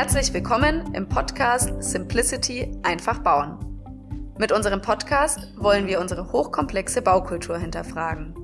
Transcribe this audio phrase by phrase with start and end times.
[0.00, 3.58] Herzlich willkommen im Podcast Simplicity einfach bauen.
[4.38, 8.34] Mit unserem Podcast wollen wir unsere hochkomplexe Baukultur hinterfragen.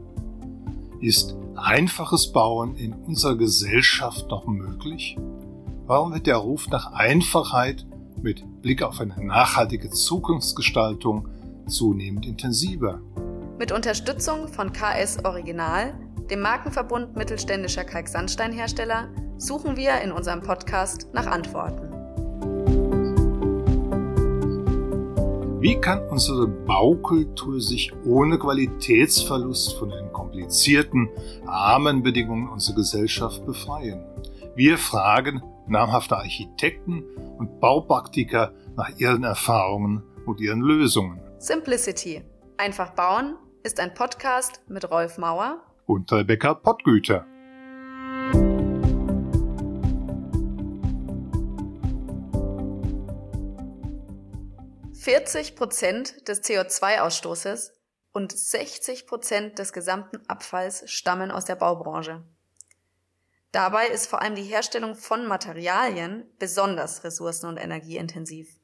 [1.01, 5.17] Ist einfaches Bauen in unserer Gesellschaft noch möglich?
[5.87, 7.87] Warum wird der Ruf nach Einfachheit
[8.21, 11.27] mit Blick auf eine nachhaltige Zukunftsgestaltung
[11.67, 13.01] zunehmend intensiver?
[13.59, 15.95] Mit Unterstützung von KS Original,
[16.29, 21.93] dem Markenverbund mittelständischer Kalksandsteinhersteller, suchen wir in unserem Podcast nach Antworten.
[25.61, 31.09] Wie kann unsere Baukultur sich ohne Qualitätsverlust von den komplizierten
[31.45, 34.05] Rahmenbedingungen unserer Gesellschaft befreien?
[34.55, 37.05] Wir fragen namhafte Architekten
[37.39, 41.21] und Baupraktiker nach ihren Erfahrungen und ihren Lösungen.
[41.39, 42.23] Simplicity.
[42.57, 47.27] Einfach bauen ist ein Podcast mit Rolf Mauer und Rebecca Pottgüter.
[55.07, 57.71] 40 Prozent des CO2-Ausstoßes
[58.11, 62.25] und 60 Prozent des gesamten Abfalls stammen aus der Baubranche.
[63.53, 68.59] Dabei ist vor allem die Herstellung von Materialien besonders ressourcen- und energieintensiv.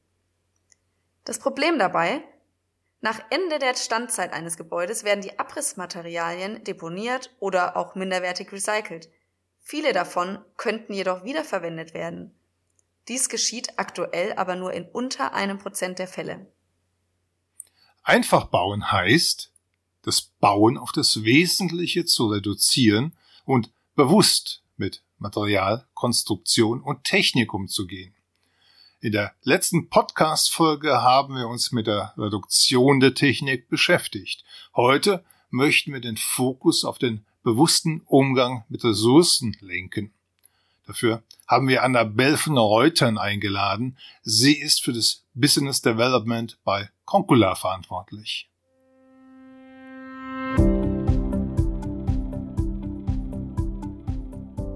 [1.23, 2.25] Das Problem dabei,
[3.01, 9.09] nach Ende der Standzeit eines Gebäudes werden die Abrissmaterialien deponiert oder auch minderwertig recycelt.
[9.61, 12.37] Viele davon könnten jedoch wiederverwendet werden.
[13.09, 16.47] Dies geschieht aktuell aber nur in unter einem Prozent der Fälle.
[18.03, 19.53] Einfach bauen heißt,
[20.03, 28.15] das Bauen auf das Wesentliche zu reduzieren und bewusst mit Material, Konstruktion und Technik umzugehen.
[29.01, 34.45] In der letzten Podcast-Folge haben wir uns mit der Reduktion der Technik beschäftigt.
[34.75, 40.13] Heute möchten wir den Fokus auf den bewussten Umgang mit Ressourcen lenken.
[40.87, 43.99] Dafür haben wir Annabelle von Reutern eingeladen.
[44.23, 48.51] Sie ist für das Business Development bei Concula verantwortlich.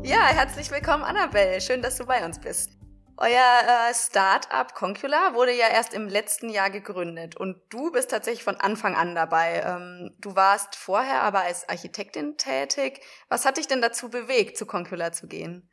[0.05, 1.61] Ja, herzlich willkommen, Annabelle.
[1.61, 2.71] Schön, dass du bei uns bist.
[3.19, 8.45] Euer äh, Startup Concula wurde ja erst im letzten Jahr gegründet und du bist tatsächlich
[8.45, 9.63] von Anfang an dabei.
[9.65, 13.01] Ähm, du warst vorher aber als Architektin tätig.
[13.29, 15.69] Was hat dich denn dazu bewegt, zu Concula zu gehen?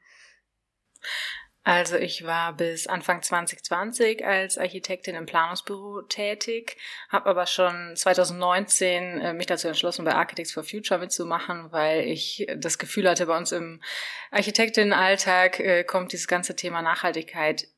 [1.65, 6.75] Also ich war bis Anfang 2020 als Architektin im Planungsbüro tätig,
[7.07, 12.45] habe aber schon 2019 äh, mich dazu entschlossen, bei Architects for Future mitzumachen, weil ich
[12.57, 13.81] das Gefühl hatte, bei uns im
[14.31, 17.69] Architektinnenalltag äh, kommt dieses ganze Thema Nachhaltigkeit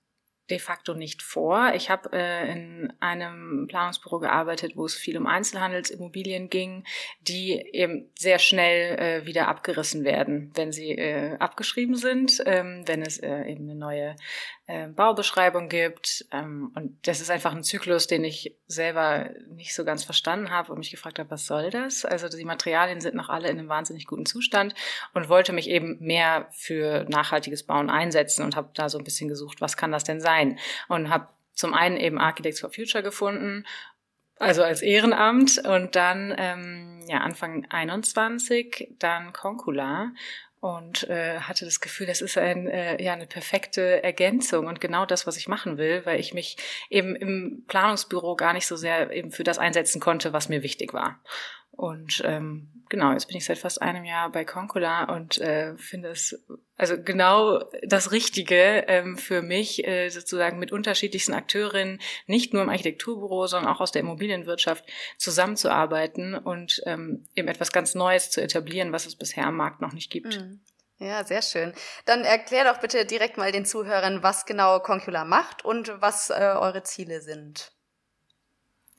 [0.50, 1.74] de facto nicht vor.
[1.74, 6.84] Ich habe äh, in einem Planungsbüro gearbeitet, wo es viel um Einzelhandelsimmobilien ging,
[7.22, 13.02] die eben sehr schnell äh, wieder abgerissen werden, wenn sie äh, abgeschrieben sind, ähm, wenn
[13.02, 14.16] es äh, eben eine neue
[14.68, 16.26] äh, Baubeschreibung gibt.
[16.32, 20.72] Ähm, und das ist einfach ein Zyklus, den ich selber nicht so ganz verstanden habe
[20.72, 22.04] und mich gefragt habe, was soll das?
[22.04, 24.74] Also die Materialien sind noch alle in einem wahnsinnig guten Zustand
[25.14, 29.30] und wollte mich eben mehr für nachhaltiges Bauen einsetzen und habe da so ein bisschen
[29.30, 30.58] gesucht, was kann das denn sein?
[30.88, 33.66] Und habe zum einen eben Architects for Future gefunden
[34.38, 40.12] also als Ehrenamt und dann ähm, ja Anfang 21 dann Concula
[40.66, 45.06] und äh, hatte das Gefühl, das ist ein, äh, ja, eine perfekte Ergänzung und genau
[45.06, 46.58] das, was ich machen will, weil ich mich
[46.90, 50.92] eben im Planungsbüro gar nicht so sehr eben für das einsetzen konnte, was mir wichtig
[50.92, 51.22] war.
[51.76, 56.10] Und ähm, genau, jetzt bin ich seit fast einem Jahr bei Concula und äh, finde
[56.10, 56.46] es
[56.78, 62.70] also genau das Richtige ähm, für mich, äh, sozusagen mit unterschiedlichsten Akteurinnen, nicht nur im
[62.70, 64.86] Architekturbüro, sondern auch aus der Immobilienwirtschaft
[65.18, 69.94] zusammenzuarbeiten und ähm, eben etwas ganz Neues zu etablieren, was es bisher am Markt noch
[69.94, 70.40] nicht gibt.
[70.40, 70.62] Mhm.
[70.98, 71.74] Ja, sehr schön.
[72.06, 76.56] Dann erklär doch bitte direkt mal den Zuhörern, was genau Concula macht und was äh,
[76.58, 77.75] eure Ziele sind.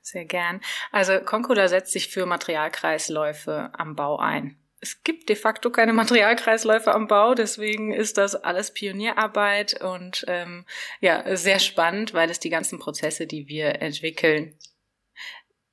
[0.07, 0.61] Sehr gern.
[0.93, 4.57] Also Concula setzt sich für Materialkreisläufe am Bau ein.
[4.79, 10.65] Es gibt de facto keine Materialkreisläufe am Bau, deswegen ist das alles Pionierarbeit und ähm,
[11.01, 14.57] ja sehr spannend, weil es die ganzen Prozesse, die wir entwickeln,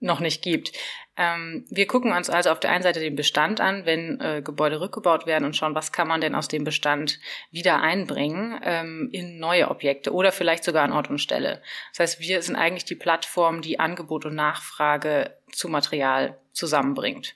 [0.03, 0.71] noch nicht gibt.
[1.15, 4.81] Ähm, wir gucken uns also auf der einen Seite den Bestand an, wenn äh, Gebäude
[4.81, 7.19] rückgebaut werden und schauen, was kann man denn aus dem Bestand
[7.51, 11.61] wieder einbringen ähm, in neue Objekte oder vielleicht sogar an Ort und Stelle.
[11.91, 17.35] Das heißt, wir sind eigentlich die Plattform, die Angebot und Nachfrage zu Material zusammenbringt.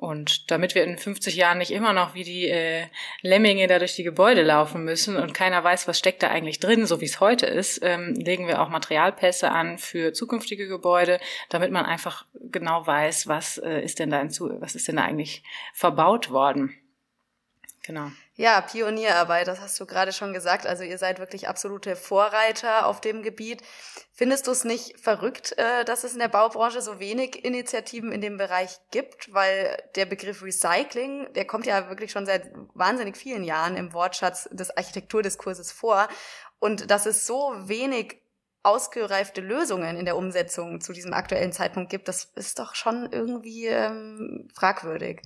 [0.00, 2.86] Und damit wir in 50 Jahren nicht immer noch wie die äh,
[3.20, 6.86] Lemminge da durch die Gebäude laufen müssen und keiner weiß, was steckt da eigentlich drin,
[6.86, 11.20] so wie es heute ist, ähm, legen wir auch Materialpässe an für zukünftige Gebäude,
[11.50, 15.04] damit man einfach genau weiß, was äh, ist denn da in, was ist denn da
[15.04, 15.42] eigentlich
[15.74, 16.74] verbaut worden.
[17.82, 18.10] Genau.
[18.40, 20.66] Ja, Pionierarbeit, das hast du gerade schon gesagt.
[20.66, 23.62] Also ihr seid wirklich absolute Vorreiter auf dem Gebiet.
[24.14, 28.22] Findest du es nicht verrückt, äh, dass es in der Baubranche so wenig Initiativen in
[28.22, 29.34] dem Bereich gibt?
[29.34, 34.48] Weil der Begriff Recycling, der kommt ja wirklich schon seit wahnsinnig vielen Jahren im Wortschatz
[34.50, 36.08] des Architekturdiskurses vor.
[36.60, 38.22] Und dass es so wenig
[38.62, 43.66] ausgereifte Lösungen in der Umsetzung zu diesem aktuellen Zeitpunkt gibt, das ist doch schon irgendwie
[43.66, 45.20] ähm, fragwürdig.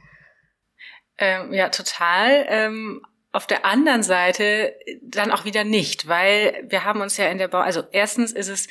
[1.19, 2.47] Ähm, ja, total.
[2.49, 3.03] Ähm,
[3.33, 7.49] auf der anderen Seite dann auch wieder nicht, weil wir haben uns ja in der
[7.49, 8.69] Bau, also erstens ist es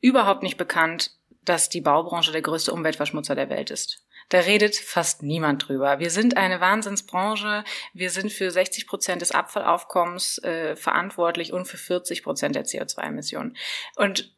[0.00, 1.10] überhaupt nicht bekannt,
[1.42, 4.04] dass die Baubranche der größte Umweltverschmutzer der Welt ist.
[4.28, 5.98] Da redet fast niemand drüber.
[5.98, 7.64] Wir sind eine Wahnsinnsbranche.
[7.92, 13.56] Wir sind für 60 Prozent des Abfallaufkommens äh, verantwortlich und für 40 Prozent der CO2-Emissionen.
[13.96, 14.34] Und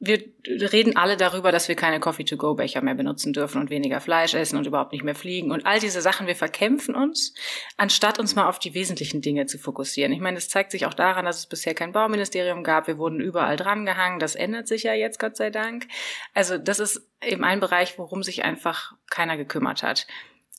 [0.00, 4.58] wir reden alle darüber, dass wir keine Coffee-to-go-Becher mehr benutzen dürfen und weniger Fleisch essen
[4.58, 6.26] und überhaupt nicht mehr fliegen und all diese Sachen.
[6.26, 7.34] Wir verkämpfen uns,
[7.76, 10.12] anstatt uns mal auf die wesentlichen Dinge zu fokussieren.
[10.12, 12.86] Ich meine, es zeigt sich auch daran, dass es bisher kein Bauministerium gab.
[12.86, 14.18] Wir wurden überall drangehangen.
[14.18, 15.86] Das ändert sich ja jetzt, Gott sei Dank.
[16.34, 20.06] Also das ist eben ein Bereich, worum sich einfach keiner gekümmert hat.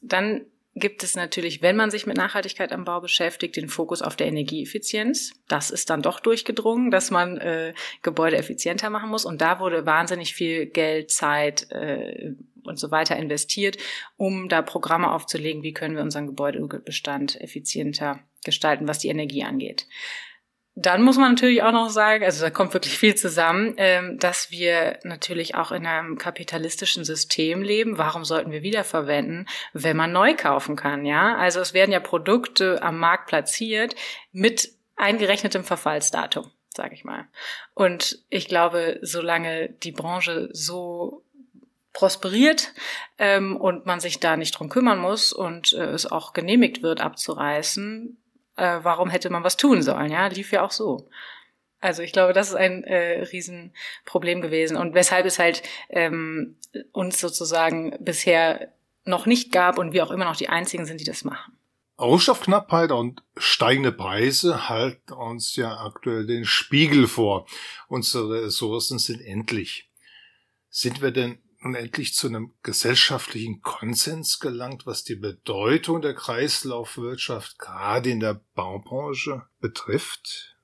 [0.02, 0.46] Dann
[0.76, 4.28] gibt es natürlich, wenn man sich mit Nachhaltigkeit am Bau beschäftigt, den Fokus auf der
[4.28, 5.32] Energieeffizienz.
[5.48, 9.26] Das ist dann doch durchgedrungen, dass man äh, Gebäude effizienter machen muss.
[9.26, 12.34] Und da wurde wahnsinnig viel Geld, Zeit äh,
[12.64, 13.78] und so weiter investiert,
[14.18, 19.88] um da Programme aufzulegen, wie können wir unseren Gebäudebestand effizienter gestalten, was die Energie angeht.
[20.76, 24.52] Dann muss man natürlich auch noch sagen, also da kommt wirklich viel zusammen, ähm, dass
[24.52, 27.98] wir natürlich auch in einem kapitalistischen System leben.
[27.98, 31.06] Warum sollten wir wiederverwenden, wenn man neu kaufen kann?
[31.06, 33.96] Ja, also es werden ja Produkte am Markt platziert
[34.32, 37.28] mit eingerechnetem Verfallsdatum, sage ich mal.
[37.74, 41.26] Und ich glaube, solange die Branche so
[41.94, 42.74] prosperiert
[43.18, 47.02] ähm, und man sich da nicht drum kümmern muss und äh, es auch genehmigt wird,
[47.02, 48.18] abzureißen,
[48.60, 50.12] äh, warum hätte man was tun sollen?
[50.12, 51.10] Ja, lief ja auch so.
[51.82, 56.58] Also ich glaube, das ist ein äh, Riesenproblem gewesen und weshalb es halt ähm,
[56.92, 58.74] uns sozusagen bisher
[59.06, 61.58] noch nicht gab und wir auch immer noch die einzigen sind, die das machen.
[62.00, 67.46] Rohstoffknappheit und steigende Preise halten uns ja aktuell den Spiegel vor.
[67.88, 69.90] Unsere Ressourcen sind endlich.
[70.70, 77.60] Sind wir denn nun endlich zu einem gesellschaftlichen Konsens gelangt, was die Bedeutung der Kreislaufwirtschaft
[77.60, 80.56] gerade in der Baubranche betrifft?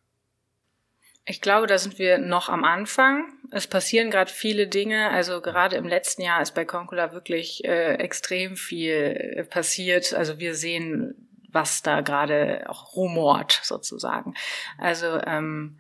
[1.28, 3.26] Ich glaube, da sind wir noch am Anfang.
[3.50, 5.10] Es passieren gerade viele Dinge.
[5.10, 8.92] Also gerade im letzten Jahr ist bei Concula wirklich äh, extrem viel
[9.36, 10.14] äh, passiert.
[10.14, 14.36] Also wir sehen, was da gerade auch rumort sozusagen.
[14.78, 15.80] Also ähm,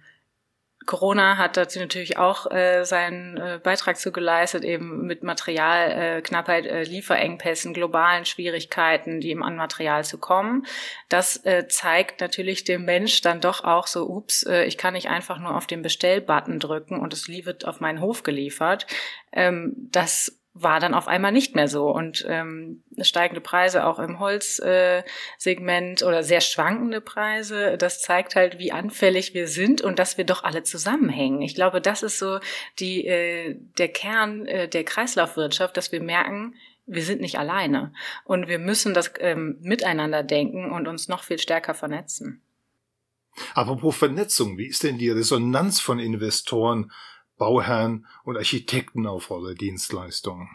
[0.85, 6.81] Corona hat dazu natürlich auch äh, seinen äh, Beitrag zu geleistet, eben mit Materialknappheit, äh,
[6.81, 10.65] äh, Lieferengpässen, globalen Schwierigkeiten, die eben an Material zu kommen.
[11.09, 15.09] Das äh, zeigt natürlich dem Mensch dann doch auch so, ups, äh, ich kann nicht
[15.09, 18.85] einfach nur auf den Bestellbutton drücken und es wird auf meinen Hof geliefert.
[19.31, 21.90] Ähm, das war dann auf einmal nicht mehr so.
[21.90, 28.57] Und ähm, steigende Preise auch im Holzsegment äh, oder sehr schwankende Preise, das zeigt halt,
[28.57, 31.42] wie anfällig wir sind und dass wir doch alle zusammenhängen.
[31.42, 32.40] Ich glaube, das ist so
[32.80, 36.56] die, äh, der Kern äh, der Kreislaufwirtschaft, dass wir merken,
[36.86, 37.92] wir sind nicht alleine
[38.24, 42.42] und wir müssen das ähm, miteinander denken und uns noch viel stärker vernetzen.
[43.54, 46.92] Apropos Vernetzung, wie ist denn die Resonanz von Investoren
[47.37, 50.49] Bauherren und Architekten auf eure Dienstleistungen?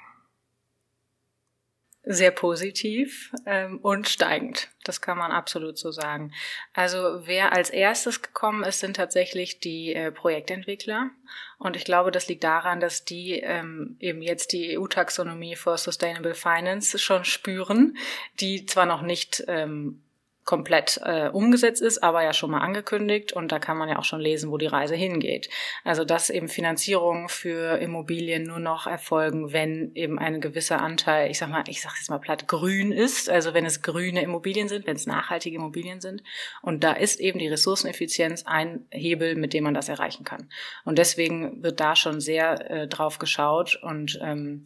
[2.02, 4.70] Sehr positiv ähm, und steigend.
[4.84, 6.32] Das kann man absolut so sagen.
[6.72, 11.10] Also wer als erstes gekommen ist, sind tatsächlich die äh, Projektentwickler.
[11.58, 16.34] Und ich glaube, das liegt daran, dass die ähm, eben jetzt die EU-Taxonomie for Sustainable
[16.34, 17.98] Finance schon spüren,
[18.40, 20.02] die zwar noch nicht ähm,
[20.50, 24.04] komplett äh, umgesetzt ist, aber ja schon mal angekündigt und da kann man ja auch
[24.04, 25.48] schon lesen, wo die Reise hingeht.
[25.84, 31.38] Also dass eben Finanzierungen für Immobilien nur noch erfolgen, wenn eben ein gewisser Anteil, ich
[31.38, 34.88] sag mal, ich sag jetzt mal platt, grün ist, also wenn es grüne Immobilien sind,
[34.88, 36.24] wenn es nachhaltige Immobilien sind.
[36.62, 40.48] Und da ist eben die Ressourceneffizienz ein Hebel, mit dem man das erreichen kann.
[40.84, 44.64] Und deswegen wird da schon sehr äh, drauf geschaut und ähm,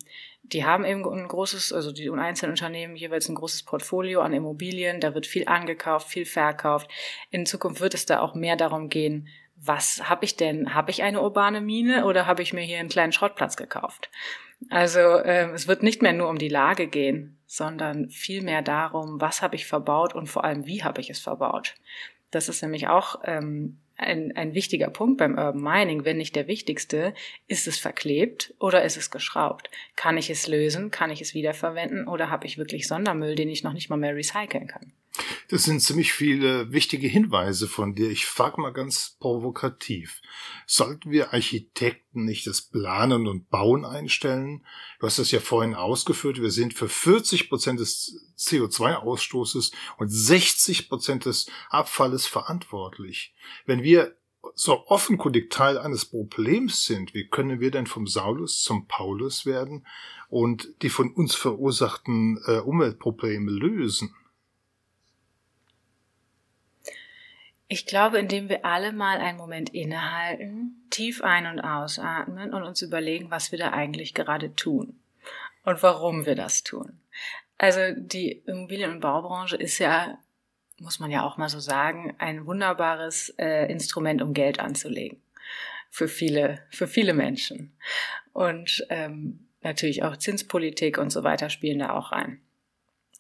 [0.53, 5.01] die haben eben ein großes, also die einzelnen Unternehmen jeweils ein großes Portfolio an Immobilien,
[5.01, 6.91] da wird viel angekauft, viel verkauft.
[7.31, 10.75] In Zukunft wird es da auch mehr darum gehen, was habe ich denn?
[10.75, 14.11] Habe ich eine urbane Mine oder habe ich mir hier einen kleinen Schrottplatz gekauft?
[14.69, 19.21] Also äh, es wird nicht mehr nur um die Lage gehen, sondern viel mehr darum,
[19.21, 21.77] was habe ich verbaut und vor allem, wie habe ich es verbaut.
[22.31, 26.47] Das ist nämlich auch ähm, ein, ein wichtiger Punkt beim Urban Mining, wenn nicht der
[26.47, 27.15] wichtigste,
[27.47, 29.71] ist es verklebt oder ist es geschraubt?
[29.97, 30.91] Kann ich es lösen?
[30.91, 32.09] Kann ich es wiederverwenden?
[32.09, 34.93] Oder habe ich wirklich Sondermüll, den ich noch nicht mal mehr recyceln kann?
[35.49, 38.11] Das sind ziemlich viele wichtige Hinweise von dir.
[38.11, 40.21] Ich frage mal ganz provokativ.
[40.67, 44.67] Sollten wir Architekten nicht das Planen und Bauen einstellen?
[44.99, 46.41] Du hast das ja vorhin ausgeführt.
[46.41, 53.35] Wir sind für 40 Prozent des CO2-Ausstoßes und 60 Prozent des Abfalles verantwortlich.
[53.67, 54.17] Wenn wir
[54.55, 59.87] so offenkundig Teil eines Problems sind, wie können wir denn vom Saulus zum Paulus werden
[60.29, 64.15] und die von uns verursachten äh, Umweltprobleme lösen?
[67.67, 72.83] Ich glaube, indem wir alle mal einen Moment innehalten, tief ein- und ausatmen und uns
[72.83, 75.01] überlegen, was wir da eigentlich gerade tun
[75.65, 77.01] und warum wir das tun.
[77.57, 80.19] Also die Immobilien- und Baubranche ist ja,
[80.79, 85.23] muss man ja auch mal so sagen, ein wunderbares äh, Instrument, um Geld anzulegen.
[85.91, 87.77] Für viele, für viele Menschen.
[88.33, 92.41] Und ähm, natürlich auch Zinspolitik und so weiter spielen da auch rein.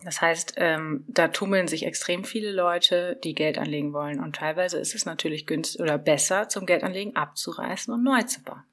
[0.03, 4.21] Das heißt, ähm, da tummeln sich extrem viele Leute, die Geld anlegen wollen.
[4.21, 8.65] Und teilweise ist es natürlich günstig oder besser, zum Geldanlegen abzureißen und neu zu bauen.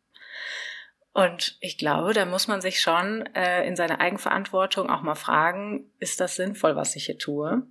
[1.13, 5.91] Und ich glaube, da muss man sich schon äh, in seiner Eigenverantwortung auch mal fragen,
[5.99, 7.63] ist das sinnvoll, was ich hier tue?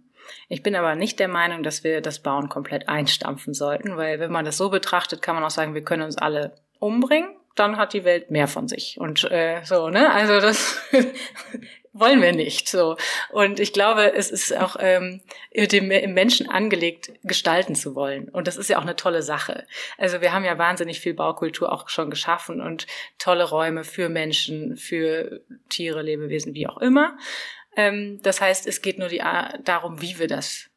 [0.49, 4.31] Ich bin aber nicht der Meinung, dass wir das Bauen komplett einstampfen sollten, weil wenn
[4.31, 7.95] man das so betrachtet, kann man auch sagen, wir können uns alle umbringen, dann hat
[7.95, 8.99] die Welt mehr von sich.
[9.01, 10.11] Und äh, so, ne?
[10.13, 10.81] Also das
[11.93, 12.97] wollen wir nicht so.
[13.31, 15.23] Und ich glaube, es ist auch ähm,
[15.55, 18.29] dem Menschen angelegt, gestalten zu wollen.
[18.29, 19.67] Und das ist ja auch eine tolle Sache.
[19.99, 22.87] Also wir haben ja wahnsinnig viel Baukultur auch schon geschaffen und
[23.19, 27.19] tolle Räume für Menschen, für Tiere, Lebewesen, wie auch immer.
[27.77, 29.23] Ähm, das heißt, es geht nur die,
[29.65, 30.71] darum, wie wir das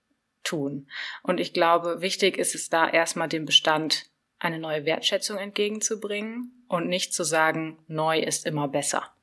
[0.43, 0.87] tun.
[1.21, 4.05] Und ich glaube, wichtig ist es da erstmal dem Bestand
[4.39, 9.13] eine neue Wertschätzung entgegenzubringen und nicht zu sagen, neu ist immer besser,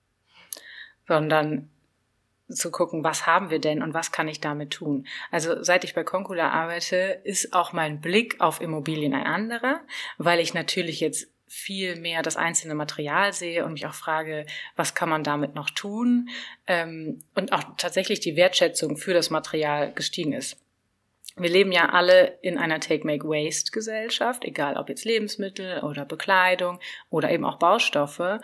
[1.06, 1.68] sondern
[2.50, 5.06] zu gucken, was haben wir denn und was kann ich damit tun.
[5.30, 9.80] Also seit ich bei Concula arbeite, ist auch mein Blick auf Immobilien ein anderer,
[10.18, 14.94] weil ich natürlich jetzt viel mehr das einzelne Material sehe und mich auch frage, was
[14.94, 16.28] kann man damit noch tun
[16.68, 20.56] ähm, und auch tatsächlich die Wertschätzung für das Material gestiegen ist.
[21.36, 26.78] Wir leben ja alle in einer Take-Make-Waste-Gesellschaft, egal ob jetzt Lebensmittel oder Bekleidung
[27.08, 28.40] oder eben auch Baustoffe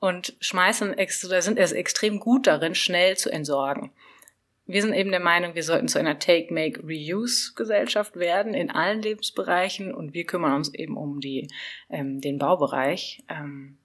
[0.00, 0.94] und schmeißen
[1.26, 3.90] oder sind es extrem gut darin, schnell zu entsorgen.
[4.66, 8.70] Wir sind eben der Meinung, wir sollten zu einer Take, Make, Reuse Gesellschaft werden in
[8.70, 11.48] allen Lebensbereichen und wir kümmern uns eben um die,
[11.88, 13.24] ähm, den Baubereich.
[13.30, 13.77] Ähm,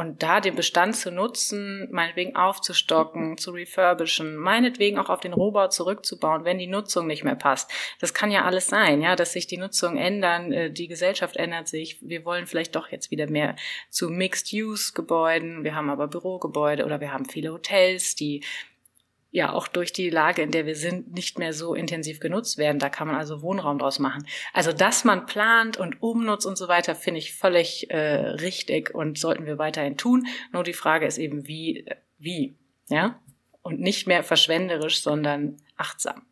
[0.00, 5.68] und da den Bestand zu nutzen, meinetwegen aufzustocken, zu refurbischen, meinetwegen auch auf den Rohbau
[5.68, 7.70] zurückzubauen, wenn die Nutzung nicht mehr passt.
[8.00, 11.68] Das kann ja alles sein, ja, dass sich die Nutzung ändern, äh, die Gesellschaft ändert
[11.68, 11.98] sich.
[12.00, 13.56] Wir wollen vielleicht doch jetzt wieder mehr
[13.90, 15.64] zu Mixed-Use-Gebäuden.
[15.64, 18.42] Wir haben aber Bürogebäude oder wir haben viele Hotels, die
[19.30, 22.78] ja auch durch die Lage, in der wir sind, nicht mehr so intensiv genutzt werden.
[22.78, 24.26] Da kann man also Wohnraum draus machen.
[24.52, 29.18] Also, dass man plant und umnutzt und so weiter, finde ich völlig äh, richtig und
[29.18, 30.26] sollten wir weiterhin tun.
[30.52, 31.86] Nur die Frage ist eben, wie,
[32.18, 32.56] wie,
[32.88, 33.20] ja?
[33.62, 36.22] Und nicht mehr verschwenderisch, sondern achtsam.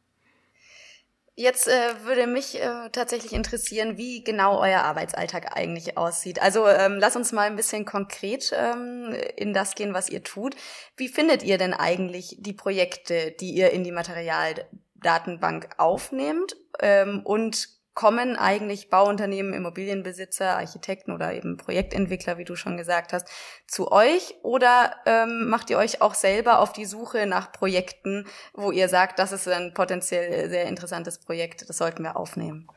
[1.38, 6.42] Jetzt äh, würde mich äh, tatsächlich interessieren, wie genau euer Arbeitsalltag eigentlich aussieht.
[6.42, 10.57] Also ähm, lass uns mal ein bisschen konkret ähm, in das gehen, was ihr tut.
[10.97, 16.57] Wie findet ihr denn eigentlich die Projekte, die ihr in die Materialdatenbank aufnehmt?
[16.80, 17.68] Ähm, und
[17.99, 23.28] kommen eigentlich Bauunternehmen, Immobilienbesitzer, Architekten oder eben Projektentwickler, wie du schon gesagt hast,
[23.67, 24.37] zu euch?
[24.45, 29.19] Oder ähm, macht ihr euch auch selber auf die Suche nach Projekten, wo ihr sagt,
[29.19, 32.69] das ist ein potenziell sehr interessantes Projekt, das sollten wir aufnehmen?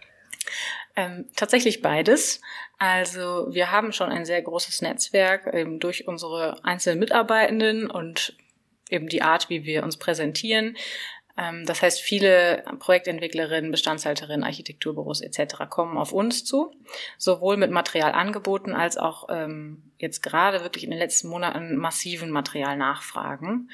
[0.96, 2.42] Ähm, tatsächlich beides.
[2.80, 8.36] Also wir haben schon ein sehr großes Netzwerk eben durch unsere einzelnen Mitarbeitenden und
[8.90, 10.76] eben die Art, wie wir uns präsentieren.
[11.38, 15.70] Ähm, das heißt, viele Projektentwicklerinnen, Bestandshalterinnen, Architekturbüros etc.
[15.70, 16.74] kommen auf uns zu,
[17.18, 23.70] sowohl mit Materialangeboten als auch ähm, jetzt gerade wirklich in den letzten Monaten massiven Materialnachfragen.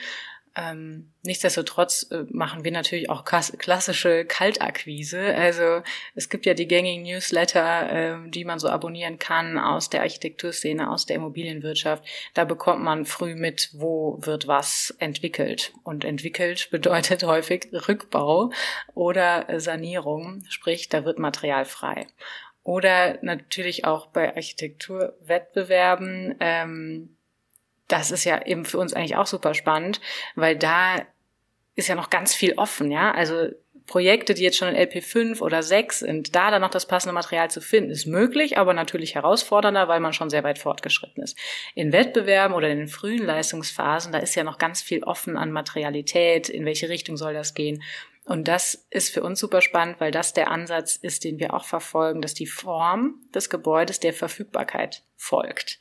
[0.57, 5.35] Ähm, nichtsdestotrotz äh, machen wir natürlich auch klassische Kaltakquise.
[5.35, 5.83] Also
[6.15, 10.89] es gibt ja die gängigen Newsletter, äh, die man so abonnieren kann aus der Architekturszene,
[10.89, 12.03] aus der Immobilienwirtschaft.
[12.33, 15.73] Da bekommt man früh mit, wo wird was entwickelt.
[15.83, 18.49] Und entwickelt bedeutet häufig Rückbau
[18.95, 22.07] oder Sanierung, sprich da wird Material frei.
[22.63, 26.35] Oder natürlich auch bei Architekturwettbewerben.
[26.39, 27.16] Ähm,
[27.87, 30.01] das ist ja eben für uns eigentlich auch super spannend,
[30.35, 31.05] weil da
[31.75, 33.11] ist ja noch ganz viel offen, ja.
[33.11, 33.49] Also
[33.87, 37.49] Projekte, die jetzt schon in LP5 oder 6 sind, da dann noch das passende Material
[37.49, 41.37] zu finden, ist möglich, aber natürlich herausfordernder, weil man schon sehr weit fortgeschritten ist.
[41.73, 45.53] In Wettbewerben oder in den frühen Leistungsphasen, da ist ja noch ganz viel offen an
[45.53, 47.81] Materialität, in welche Richtung soll das gehen.
[48.25, 51.63] Und das ist für uns super spannend, weil das der Ansatz ist, den wir auch
[51.63, 55.79] verfolgen, dass die Form des Gebäudes der Verfügbarkeit folgt.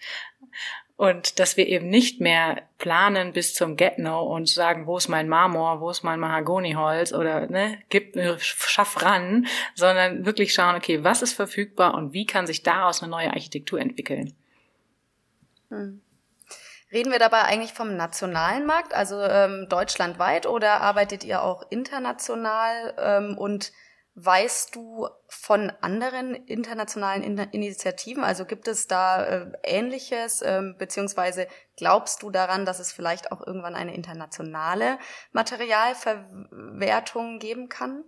[0.96, 5.28] Und dass wir eben nicht mehr planen bis zum Get-No und sagen, wo ist mein
[5.28, 11.04] Marmor, wo ist mein Mahagoniholz oder ne, gib mir, schaff ran, sondern wirklich schauen, okay,
[11.04, 14.32] was ist verfügbar und wie kann sich daraus eine neue Architektur entwickeln.
[15.68, 16.00] Hm.
[16.92, 22.94] Reden wir dabei eigentlich vom nationalen Markt, also ähm, deutschlandweit, oder arbeitet ihr auch international?
[22.98, 23.72] Ähm, und
[24.16, 28.24] weißt du von anderen internationalen In Initiativen?
[28.24, 31.46] Also gibt es da äh, Ähnliches, ähm, beziehungsweise
[31.76, 34.98] glaubst du daran, dass es vielleicht auch irgendwann eine internationale
[35.32, 38.04] Materialverwertung geben kann?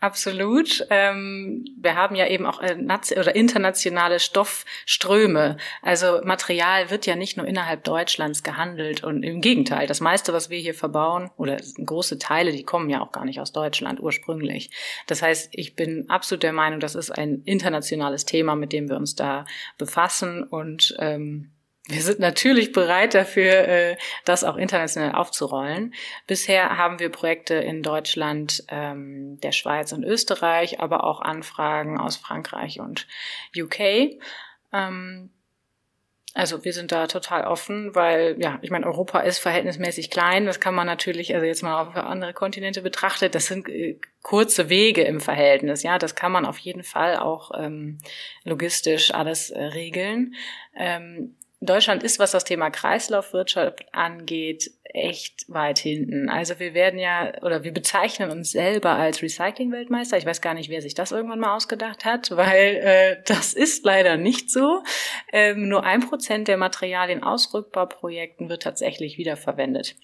[0.00, 0.86] Absolut.
[0.90, 2.76] Ähm, wir haben ja eben auch äh,
[3.18, 5.56] oder internationale Stoffströme.
[5.82, 10.50] Also Material wird ja nicht nur innerhalb Deutschlands gehandelt und im Gegenteil, das meiste, was
[10.50, 14.70] wir hier verbauen oder große Teile, die kommen ja auch gar nicht aus Deutschland ursprünglich.
[15.08, 18.96] Das heißt, ich bin absolut der Meinung, das ist ein internationales Thema, mit dem wir
[18.96, 19.46] uns da
[19.78, 21.50] befassen und ähm,
[21.88, 25.94] wir sind natürlich bereit dafür, äh, das auch international aufzurollen.
[26.26, 32.18] Bisher haben wir Projekte in Deutschland, ähm, der Schweiz und Österreich, aber auch Anfragen aus
[32.18, 33.06] Frankreich und
[33.56, 34.18] UK.
[34.72, 35.30] Ähm,
[36.34, 40.44] also wir sind da total offen, weil ja, ich meine, Europa ist verhältnismäßig klein.
[40.44, 44.68] Das kann man natürlich, also jetzt mal auf andere Kontinente betrachtet, das sind äh, kurze
[44.68, 45.82] Wege im Verhältnis.
[45.82, 47.98] Ja, das kann man auf jeden Fall auch ähm,
[48.44, 50.34] logistisch alles äh, regeln.
[50.76, 56.28] Ähm, Deutschland ist, was das Thema Kreislaufwirtschaft angeht, echt weit hinten.
[56.28, 60.16] Also wir werden ja, oder wir bezeichnen uns selber als Recycling-Weltmeister.
[60.16, 63.84] Ich weiß gar nicht, wer sich das irgendwann mal ausgedacht hat, weil äh, das ist
[63.84, 64.82] leider nicht so.
[65.32, 69.96] Ähm, nur ein Prozent der Materialien aus Rückbauprojekten wird tatsächlich wiederverwendet.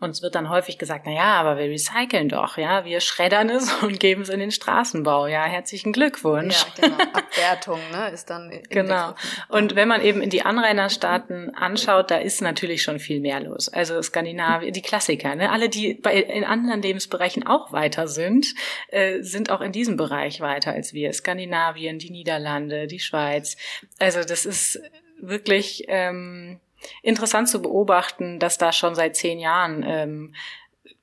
[0.00, 3.72] Uns wird dann häufig gesagt, na ja, aber wir recyceln doch, ja, wir schreddern es
[3.82, 5.26] und geben es in den Straßenbau.
[5.26, 6.64] Ja, herzlichen Glückwunsch.
[6.80, 7.02] Ja, genau.
[7.12, 9.14] Abwertung, ne, ist dann genau.
[9.48, 13.68] Und wenn man eben in die Anrainerstaaten anschaut, da ist natürlich schon viel mehr los.
[13.68, 18.54] Also Skandinavien, die Klassiker, ne, alle, die bei, in anderen Lebensbereichen auch weiter sind,
[18.88, 21.12] äh, sind auch in diesem Bereich weiter als wir.
[21.12, 23.56] Skandinavien, die Niederlande, die Schweiz.
[23.98, 24.80] Also das ist
[25.20, 26.60] wirklich ähm,
[27.02, 30.34] interessant zu beobachten, dass da schon seit zehn Jahren ähm,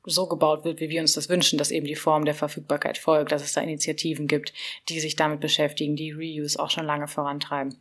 [0.05, 3.31] so gebaut wird, wie wir uns das wünschen, dass eben die Form der Verfügbarkeit folgt,
[3.31, 4.53] dass es da Initiativen gibt,
[4.89, 7.77] die sich damit beschäftigen, die Reuse auch schon lange vorantreiben.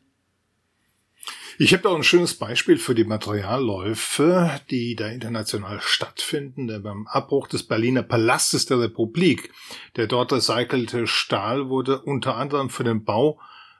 [1.56, 6.66] Ich habe da ein schönes Beispiel für die Materialläufe, die da international stattfinden.
[6.66, 9.52] Denn beim Abbruch des Berliner Palastes der Republik,
[9.96, 13.38] der dort recycelte Stahl wurde unter anderem für den Bau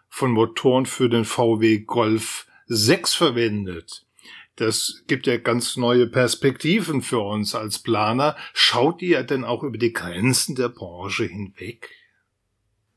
[0.08, 4.03] von Motoren für den VW Golf 6 verwendet.
[4.56, 8.36] Das gibt ja ganz neue Perspektiven für uns als Planer.
[8.52, 11.90] Schaut ihr denn auch über die Grenzen der Branche hinweg?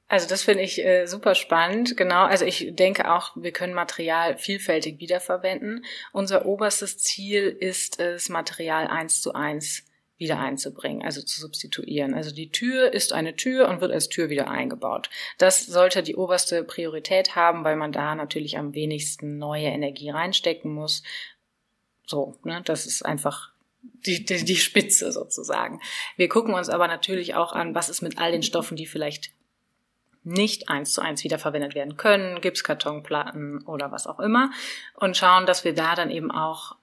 [0.10, 1.98] Also das finde ich äh, super spannend.
[1.98, 5.84] Genau, also ich denke auch, wir können Material vielfältig wiederverwenden.
[6.14, 9.84] Unser oberstes Ziel ist es, Material eins zu eins
[10.18, 12.14] wieder einzubringen, also zu substituieren.
[12.14, 15.10] Also die Tür ist eine Tür und wird als Tür wieder eingebaut.
[15.38, 20.74] Das sollte die oberste Priorität haben, weil man da natürlich am wenigsten neue Energie reinstecken
[20.74, 21.04] muss.
[22.08, 25.82] So, ne, das ist einfach die, die, die Spitze sozusagen.
[26.16, 29.32] Wir gucken uns aber natürlich auch an, was ist mit all den Stoffen, die vielleicht
[30.24, 34.52] nicht eins zu eins wiederverwendet werden können, Gipskartonplatten oder was auch immer,
[34.96, 36.76] und schauen, dass wir da dann eben auch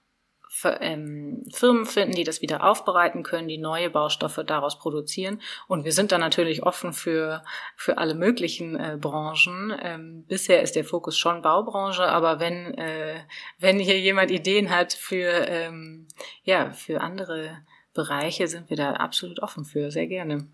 [0.55, 5.41] Firmen finden, die das wieder aufbereiten können, die neue Baustoffe daraus produzieren.
[5.67, 7.43] Und wir sind da natürlich offen für,
[7.75, 9.73] für alle möglichen äh, Branchen.
[9.81, 13.19] Ähm, bisher ist der Fokus schon Baubranche, aber wenn, äh,
[13.59, 16.07] wenn hier jemand Ideen hat für, ähm,
[16.43, 17.57] ja, für andere
[17.93, 20.47] Bereiche, sind wir da absolut offen für, sehr gerne.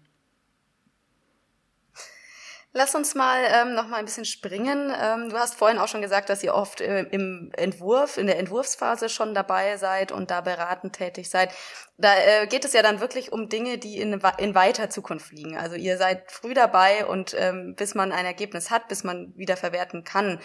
[2.74, 4.94] Lass uns mal ähm, noch mal ein bisschen springen.
[4.98, 8.40] Ähm, du hast vorhin auch schon gesagt, dass ihr oft äh, im Entwurf, in der
[8.40, 11.54] Entwurfsphase schon dabei seid und da beratend tätig seid.
[11.98, 15.58] Da äh, geht es ja dann wirklich um Dinge, die in, in weiter Zukunft liegen.
[15.58, 19.58] Also ihr seid früh dabei und ähm, bis man ein Ergebnis hat, bis man wieder
[19.58, 20.40] verwerten kann,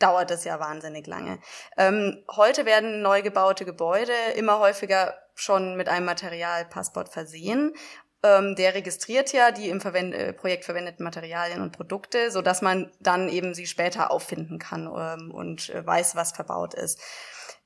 [0.00, 1.38] dauert es ja wahnsinnig lange.
[1.76, 7.72] Ähm, heute werden neu gebaute Gebäude immer häufiger schon mit einem Materialpassport versehen
[8.22, 12.62] ähm, der registriert ja die im Verwend äh, Projekt verwendeten Materialien und Produkte, so dass
[12.62, 17.00] man dann eben sie später auffinden kann ähm, und äh, weiß, was verbaut ist.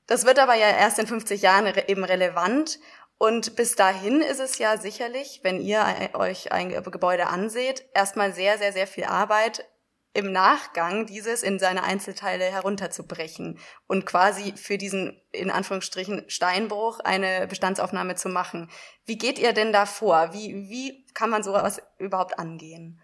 [0.05, 2.79] Das wird aber ja erst in 50 Jahren re eben relevant.
[3.17, 8.57] Und bis dahin ist es ja sicherlich, wenn ihr euch ein Gebäude anseht, erstmal sehr,
[8.57, 9.65] sehr, sehr viel Arbeit,
[10.13, 17.47] im Nachgang dieses in seine Einzelteile herunterzubrechen und quasi für diesen in Anführungsstrichen Steinbruch eine
[17.47, 18.69] Bestandsaufnahme zu machen.
[19.05, 20.33] Wie geht ihr denn da vor?
[20.33, 23.01] Wie, wie kann man sowas überhaupt angehen?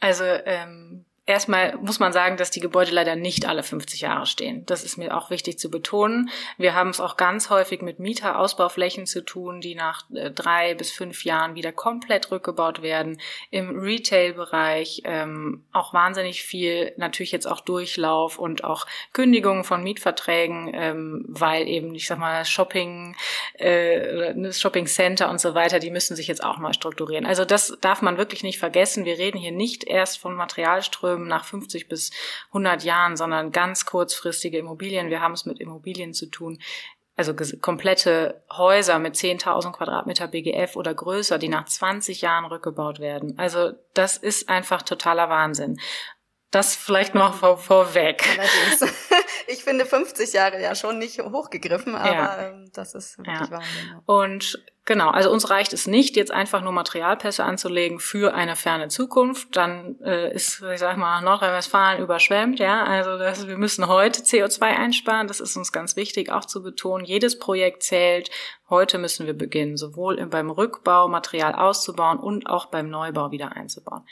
[0.00, 4.66] Also ähm, Erstmal muss man sagen, dass die Gebäude leider nicht alle 50 Jahre stehen.
[4.66, 6.30] Das ist mir auch wichtig zu betonen.
[6.58, 10.90] Wir haben es auch ganz häufig mit Mieterausbauflächen zu tun, die nach äh, drei bis
[10.90, 13.20] fünf Jahren wieder komplett rückgebaut werden.
[13.52, 20.72] Im Retail-Bereich ähm, auch wahnsinnig viel, natürlich jetzt auch Durchlauf und auch Kündigungen von Mietverträgen,
[20.74, 23.14] ähm, weil eben, ich sag mal, Shopping,
[23.58, 27.26] äh, Shopping Center und so weiter, die müssen sich jetzt auch mal strukturieren.
[27.26, 29.04] Also das darf man wirklich nicht vergessen.
[29.04, 32.10] Wir reden hier nicht erst von Materialströmen, Strömen nach 50 bis
[32.48, 35.10] 100 Jahren, sondern ganz kurzfristige Immobilien.
[35.10, 36.58] Wir haben es mit Immobilien zu tun,
[37.16, 43.38] also komplette Häuser mit 10.000 Quadratmeter BGF oder größer, die nach 20 Jahren rückgebaut werden.
[43.38, 45.78] Also das ist einfach totaler Wahnsinn.
[46.52, 48.22] Das vielleicht noch vor, vorweg.
[48.38, 48.94] Allerdings.
[49.48, 52.48] Ich finde 50 Jahre ja schon nicht hochgegriffen, aber ja.
[52.48, 53.50] ähm, das ist wirklich ja.
[53.50, 54.00] Wahnsinn.
[54.06, 58.88] Und genau, also uns reicht es nicht, jetzt einfach nur Materialpässe anzulegen für eine ferne
[58.88, 59.56] Zukunft.
[59.56, 62.84] Dann äh, ist, ich sag mal, Nordrhein-Westfalen überschwemmt, ja.
[62.84, 65.28] Also das, wir müssen heute CO2 einsparen.
[65.28, 67.04] Das ist uns ganz wichtig, auch zu betonen.
[67.04, 68.30] Jedes Projekt zählt.
[68.70, 74.04] Heute müssen wir beginnen, sowohl beim Rückbau Material auszubauen und auch beim Neubau wieder einzubauen.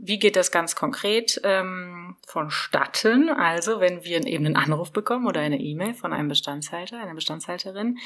[0.00, 3.30] Wie geht das ganz konkret ähm, vonstatten?
[3.30, 7.98] Also, wenn wir eben einen Anruf bekommen oder eine E-Mail von einem Bestandshalter, einer Bestandshalterin,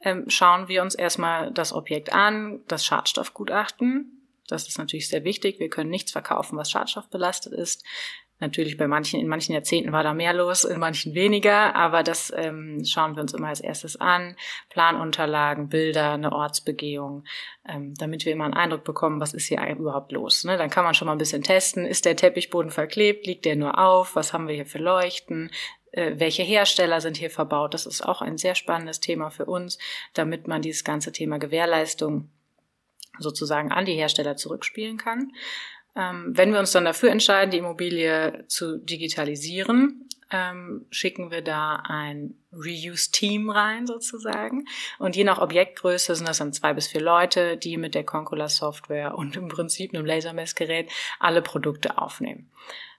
[0.00, 4.28] ähm, schauen wir uns erstmal das Objekt an, das Schadstoffgutachten.
[4.46, 5.58] Das ist natürlich sehr wichtig.
[5.58, 7.84] Wir können nichts verkaufen, was schadstoffbelastet ist.
[8.40, 12.32] Natürlich bei manchen, in manchen Jahrzehnten war da mehr los, in manchen weniger, aber das
[12.34, 14.34] ähm, schauen wir uns immer als erstes an.
[14.70, 17.24] Planunterlagen, Bilder, eine Ortsbegehung,
[17.68, 20.44] ähm, damit wir immer einen Eindruck bekommen, was ist hier überhaupt los.
[20.44, 20.56] Ne?
[20.56, 23.78] Dann kann man schon mal ein bisschen testen, ist der Teppichboden verklebt, liegt der nur
[23.78, 25.50] auf, was haben wir hier für Leuchten,
[25.92, 27.74] äh, welche Hersteller sind hier verbaut.
[27.74, 29.78] Das ist auch ein sehr spannendes Thema für uns,
[30.14, 32.30] damit man dieses ganze Thema Gewährleistung
[33.18, 35.32] sozusagen an die Hersteller zurückspielen kann.
[35.96, 41.82] Ähm, wenn wir uns dann dafür entscheiden, die Immobilie zu digitalisieren, ähm, schicken wir da
[41.84, 44.66] ein Reuse-Team rein sozusagen.
[44.98, 49.16] Und je nach Objektgröße sind das dann zwei bis vier Leute, die mit der Concula-Software
[49.16, 52.50] und im Prinzip einem Lasermessgerät alle Produkte aufnehmen.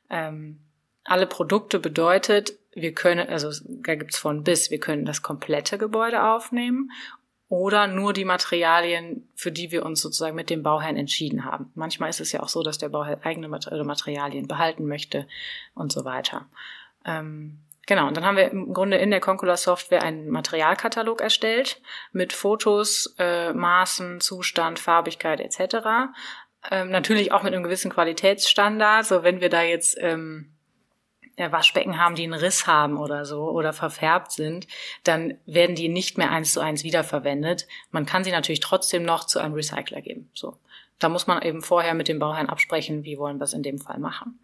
[0.09, 0.59] Ähm,
[1.03, 6.23] alle Produkte bedeutet, wir können, also da gibt's von bis, wir können das komplette Gebäude
[6.23, 6.91] aufnehmen
[7.51, 11.69] oder nur die Materialien, für die wir uns sozusagen mit dem Bauherrn entschieden haben.
[11.75, 15.27] Manchmal ist es ja auch so, dass der Bauherr eigene Materialien behalten möchte
[15.73, 16.47] und so weiter.
[17.05, 21.81] Ähm, genau, und dann haben wir im Grunde in der Concula Software einen Materialkatalog erstellt
[22.13, 26.13] mit Fotos, äh, Maßen, Zustand, Farbigkeit etc.
[26.71, 29.05] Ähm, natürlich auch mit einem gewissen Qualitätsstandard.
[29.05, 30.53] So wenn wir da jetzt ähm,
[31.49, 34.67] Waschbecken haben, die einen Riss haben oder so oder verfärbt sind,
[35.03, 37.67] dann werden die nicht mehr eins zu eins wiederverwendet.
[37.91, 40.29] Man kann sie natürlich trotzdem noch zu einem Recycler geben.
[40.33, 40.57] So.
[40.99, 43.79] Da muss man eben vorher mit dem Bauherrn absprechen, wie wollen wir es in dem
[43.79, 44.39] Fall machen.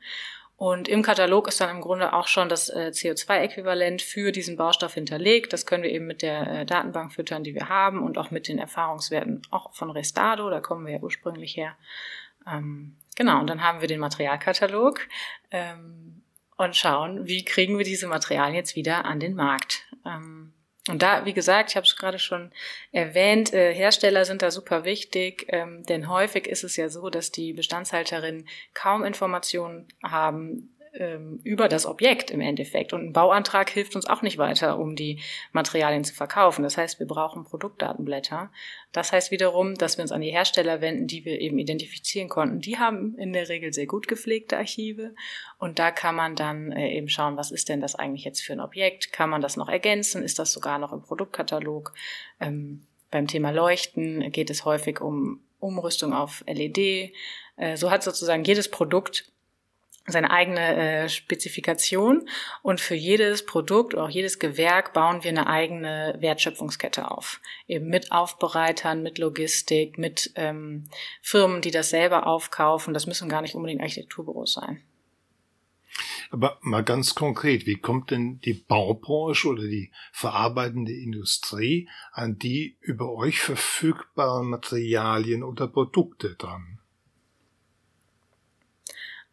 [0.58, 4.96] Und im Katalog ist dann im Grunde auch schon das äh, CO2-Äquivalent für diesen Baustoff
[4.96, 5.54] hinterlegt.
[5.54, 8.48] Das können wir eben mit der äh, Datenbank füttern, die wir haben und auch mit
[8.48, 11.78] den Erfahrungswerten auch von Restado, da kommen wir ja ursprünglich her.
[12.48, 15.02] Ähm, genau, und dann haben wir den Materialkatalog.
[15.52, 16.17] Ähm,
[16.58, 19.84] und schauen, wie kriegen wir diese Materialien jetzt wieder an den Markt.
[20.06, 20.54] Ähm,
[20.90, 22.52] und da, wie gesagt, ich habe es gerade schon
[22.92, 27.32] erwähnt, äh, Hersteller sind da super wichtig, ähm, denn häufig ist es ja so, dass
[27.32, 32.94] die Bestandshalterinnen kaum Informationen haben ähm, über das Objekt im Endeffekt.
[32.94, 35.20] Und ein Bauantrag hilft uns auch nicht weiter, um die
[35.52, 36.64] Materialien zu verkaufen.
[36.64, 38.52] Das heißt, wir brauchen Produktdatenblätter.
[38.92, 42.60] Das heißt wiederum, dass wir uns an die Hersteller wenden, die wir eben identifizieren konnten.
[42.60, 45.14] Die haben in der Regel sehr gut gepflegte Archive.
[45.60, 48.54] Und da kann man dann äh, eben schauen, was ist denn das eigentlich jetzt für
[48.54, 49.14] ein Objekt?
[49.14, 50.24] Kann man das noch ergänzen?
[50.24, 51.94] Ist das sogar noch im Produktkatalog?
[52.40, 57.14] Ähm, beim Thema Leuchten geht es häufig um Umrüstung auf LED.
[57.58, 59.32] Äh, so hat sozusagen jedes Produkt
[60.08, 62.28] seine eigene äh, Spezifikation
[62.62, 67.42] und für jedes Produkt oder auch jedes Gewerk bauen wir eine eigene Wertschöpfungskette auf.
[67.68, 70.86] Eben mit Aufbereitern, mit Logistik, mit ähm,
[71.22, 72.94] Firmen, die das selber aufkaufen.
[72.94, 74.82] Das müssen gar nicht unbedingt Architekturbüros sein.
[76.30, 82.78] Aber mal ganz konkret, wie kommt denn die Baubranche oder die verarbeitende Industrie an die
[82.82, 86.77] über euch verfügbaren Materialien oder Produkte dran?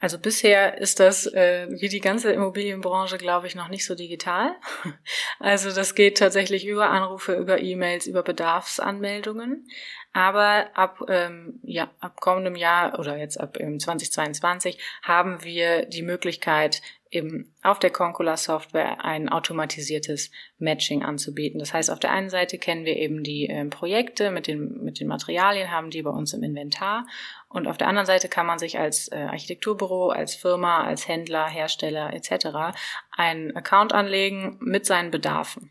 [0.05, 4.55] Also bisher ist das äh, wie die ganze Immobilienbranche, glaube ich, noch nicht so digital.
[5.41, 9.67] Also das geht tatsächlich über Anrufe, über E-Mails, über Bedarfsanmeldungen.
[10.13, 16.03] Aber ab, ähm, ja, ab kommendem Jahr oder jetzt ab ähm, 2022 haben wir die
[16.03, 21.59] Möglichkeit, eben auf der Concula Software ein automatisiertes Matching anzubieten.
[21.59, 25.01] Das heißt, auf der einen Seite kennen wir eben die äh, Projekte mit den, mit
[25.01, 27.07] den Materialien, haben die bei uns im Inventar.
[27.55, 31.47] Und auf der anderen Seite kann man sich als äh, Architekturbüro, als Firma, als Händler,
[31.47, 32.77] Hersteller etc.
[33.17, 35.71] einen Account anlegen mit seinen Bedarfen.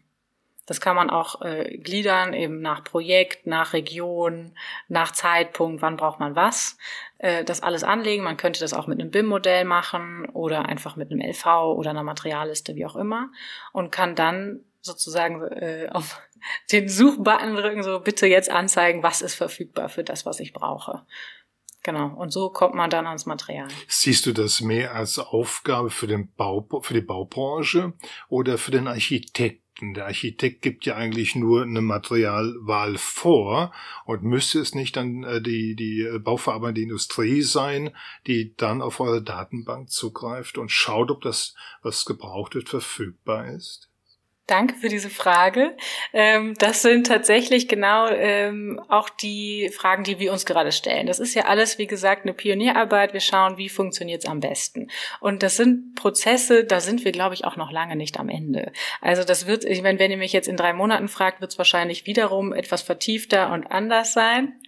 [0.66, 4.56] Das kann man auch äh, gliedern, eben nach Projekt, nach Region,
[4.88, 6.78] nach Zeitpunkt, wann braucht man was.
[7.18, 8.24] Äh, das alles anlegen.
[8.24, 12.04] Man könnte das auch mit einem BIM-Modell machen oder einfach mit einem LV oder einer
[12.04, 13.30] Materialliste, wie auch immer.
[13.74, 16.22] Und kann dann sozusagen äh, auf
[16.72, 21.06] den Suchbutton drücken, so bitte jetzt anzeigen, was ist verfügbar für das, was ich brauche.
[21.84, 22.08] Genau.
[22.16, 23.68] Und so kommt man dann ans Material.
[23.88, 27.94] Siehst du das mehr als Aufgabe für den Bau, für die Baubranche
[28.30, 29.94] oder für den Architekten?
[29.94, 33.74] Der Architekt gibt ja eigentlich nur eine Materialwahl vor
[34.06, 37.94] und müsste es nicht dann äh, die, die bauverarbeitende Industrie sein,
[38.28, 43.90] die dann auf eure Datenbank zugreift und schaut, ob das, was gebraucht wird, verfügbar ist?
[44.46, 45.78] Danke für diese Frage.
[46.12, 51.08] Ähm, das sind tatsächlich genau ähm, auch die Fragen, die wir uns gerade stellen.
[51.08, 53.14] Das ist ja alles, wie gesagt, eine Pionierarbeit.
[53.14, 54.90] Wir schauen, wie funktioniert es am besten.
[55.22, 58.74] Und das sind Prozesse, da sind wir, glaube ich, auch noch lange nicht am Ende.
[59.00, 61.58] Also das wird, ich meine, wenn ihr mich jetzt in drei Monaten fragt, wird es
[61.58, 64.60] wahrscheinlich wiederum etwas vertiefter und anders sein.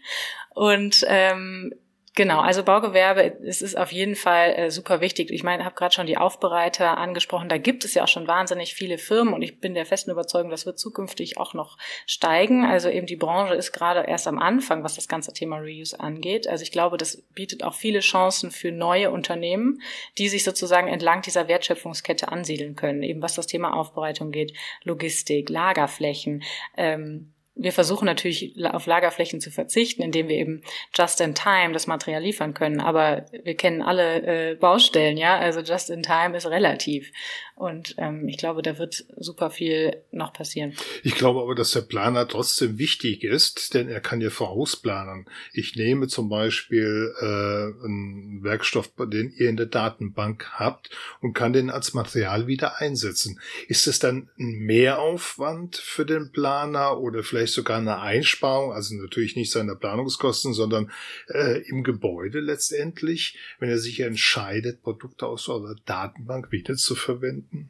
[0.51, 1.73] Und ähm,
[2.17, 5.31] Genau, also Baugewerbe, es ist auf jeden Fall äh, super wichtig.
[5.31, 7.49] Ich meine, ich habe gerade schon die Aufbereiter angesprochen.
[7.49, 10.49] Da gibt es ja auch schon wahnsinnig viele Firmen und ich bin der festen Überzeugung,
[10.49, 12.63] das wird zukünftig auch noch steigen.
[12.63, 16.47] Also eben die Branche ist gerade erst am Anfang, was das ganze Thema Reuse angeht.
[16.47, 19.81] Also ich glaube, das bietet auch viele Chancen für neue Unternehmen,
[20.17, 23.03] die sich sozusagen entlang dieser Wertschöpfungskette ansiedeln können.
[23.03, 24.53] Eben was das Thema Aufbereitung geht,
[24.85, 26.43] Logistik, Lagerflächen.
[26.77, 30.61] Ähm, wir versuchen natürlich auf Lagerflächen zu verzichten, indem wir eben
[30.93, 32.81] just in time das Material liefern können.
[32.81, 35.37] Aber wir kennen alle äh, Baustellen, ja.
[35.37, 37.11] Also just in time ist relativ.
[37.55, 40.73] Und ähm, ich glaube, da wird super viel noch passieren.
[41.03, 45.25] Ich glaube aber, dass der Planer trotzdem wichtig ist, denn er kann ja vorausplanen.
[45.53, 50.89] Ich nehme zum Beispiel äh, einen Werkstoff, den ihr in der Datenbank habt
[51.21, 53.39] und kann den als Material wieder einsetzen.
[53.69, 58.71] Ist es dann ein Mehraufwand für den Planer oder vielleicht sogar eine Einsparung?
[58.71, 60.91] Also natürlich nicht seine Planungskosten, sondern
[61.27, 67.69] äh, im Gebäude letztendlich, wenn er sich entscheidet, Produkte aus eurer Datenbank wieder zu verwenden?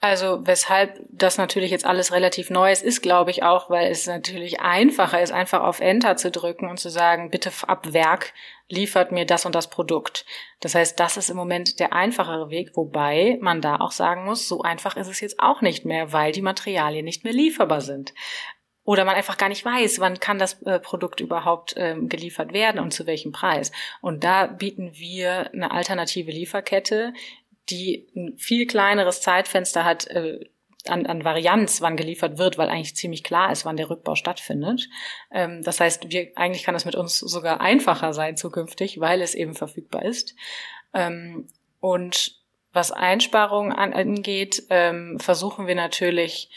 [0.00, 4.60] Also weshalb das natürlich jetzt alles relativ Neues ist, glaube ich auch, weil es natürlich
[4.60, 8.32] einfacher ist, einfach auf Enter zu drücken und zu sagen, bitte ab Werk
[8.68, 10.24] liefert mir das und das Produkt.
[10.60, 14.46] Das heißt, das ist im Moment der einfachere Weg, wobei man da auch sagen muss,
[14.46, 18.14] so einfach ist es jetzt auch nicht mehr, weil die Materialien nicht mehr lieferbar sind
[18.88, 22.80] oder man einfach gar nicht weiß, wann kann das äh, Produkt überhaupt ähm, geliefert werden
[22.80, 23.70] und zu welchem Preis.
[24.00, 27.12] Und da bieten wir eine alternative Lieferkette,
[27.70, 30.40] die ein viel kleineres Zeitfenster hat äh,
[30.86, 34.88] an, an Varianz, wann geliefert wird, weil eigentlich ziemlich klar ist, wann der Rückbau stattfindet.
[35.30, 39.34] Ähm, das heißt, wir, eigentlich kann das mit uns sogar einfacher sein zukünftig, weil es
[39.34, 40.34] eben verfügbar ist.
[40.94, 41.48] Ähm,
[41.80, 42.36] und
[42.72, 46.50] was Einsparungen angeht, ähm, versuchen wir natürlich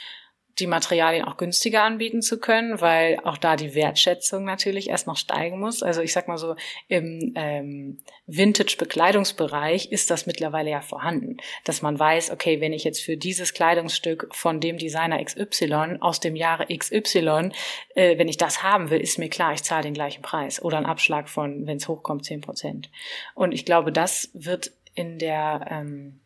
[0.59, 5.17] die Materialien auch günstiger anbieten zu können, weil auch da die Wertschätzung natürlich erst noch
[5.17, 5.83] steigen muss.
[5.83, 6.55] Also ich sag mal so,
[6.87, 13.01] im ähm, Vintage-Bekleidungsbereich ist das mittlerweile ja vorhanden, dass man weiß, okay, wenn ich jetzt
[13.01, 17.51] für dieses Kleidungsstück von dem Designer XY aus dem Jahre XY,
[17.95, 20.77] äh, wenn ich das haben will, ist mir klar, ich zahle den gleichen Preis oder
[20.77, 22.89] einen Abschlag von, wenn es hochkommt, zehn Prozent.
[23.35, 26.20] Und ich glaube, das wird in der ähm,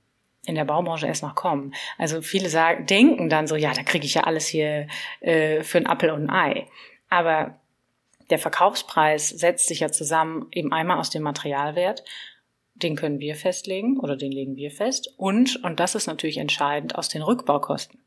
[0.45, 1.73] in der Baubranche erst noch kommen.
[1.97, 4.88] Also viele sagen, denken dann so, ja, da kriege ich ja alles hier
[5.21, 6.67] äh, für ein Apfel und ein Ei.
[7.10, 7.60] Aber
[8.29, 12.03] der Verkaufspreis setzt sich ja zusammen eben einmal aus dem Materialwert,
[12.73, 16.95] den können wir festlegen oder den legen wir fest und, und das ist natürlich entscheidend,
[16.95, 18.01] aus den Rückbaukosten.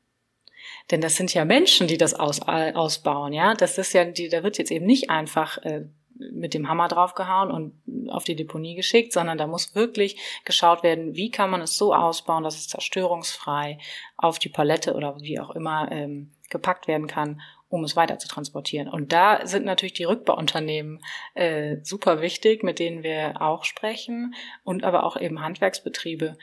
[0.90, 3.54] Denn das sind ja Menschen, die das aus, ausbauen, ja.
[3.54, 5.84] Das ist ja, die, da wird jetzt eben nicht einfach äh,
[6.32, 11.14] mit dem Hammer draufgehauen und auf die Deponie geschickt, sondern da muss wirklich geschaut werden,
[11.14, 13.78] wie kann man es so ausbauen, dass es zerstörungsfrei
[14.16, 18.28] auf die Palette oder wie auch immer ähm, gepackt werden kann, um es weiter zu
[18.28, 18.88] transportieren.
[18.88, 21.00] Und da sind natürlich die Rückbauunternehmen
[21.34, 26.36] äh, super wichtig, mit denen wir auch sprechen und aber auch eben Handwerksbetriebe,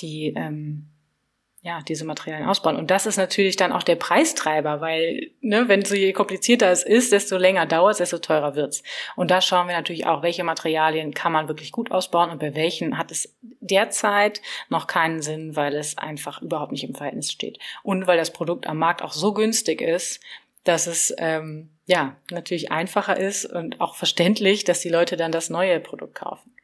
[0.00, 0.88] die ähm,
[1.62, 2.76] ja, diese Materialien ausbauen.
[2.76, 6.82] Und das ist natürlich dann auch der Preistreiber, weil, ne, wenn so je komplizierter es
[6.82, 8.82] ist, desto länger dauert es, desto teurer wird's.
[9.14, 12.54] Und da schauen wir natürlich auch, welche Materialien kann man wirklich gut ausbauen und bei
[12.54, 17.58] welchen hat es derzeit noch keinen Sinn, weil es einfach überhaupt nicht im Verhältnis steht.
[17.82, 20.20] Und weil das Produkt am Markt auch so günstig ist,
[20.64, 25.50] dass es ähm, ja natürlich einfacher ist und auch verständlich, dass die Leute dann das
[25.50, 26.54] neue Produkt kaufen.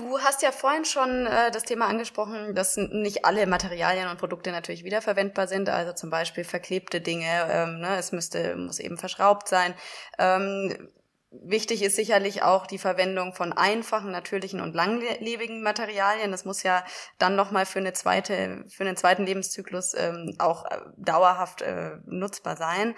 [0.00, 4.50] Du hast ja vorhin schon äh, das Thema angesprochen, dass nicht alle Materialien und Produkte
[4.50, 5.68] natürlich wiederverwendbar sind.
[5.68, 7.26] Also zum Beispiel verklebte Dinge.
[7.50, 9.74] Ähm, ne, es müsste muss eben verschraubt sein.
[10.18, 10.88] Ähm,
[11.32, 16.32] Wichtig ist sicherlich auch die Verwendung von einfachen, natürlichen und langlebigen Materialien.
[16.32, 16.84] Das muss ja
[17.18, 22.56] dann nochmal für eine zweite, für einen zweiten Lebenszyklus ähm, auch äh, dauerhaft äh, nutzbar
[22.56, 22.96] sein.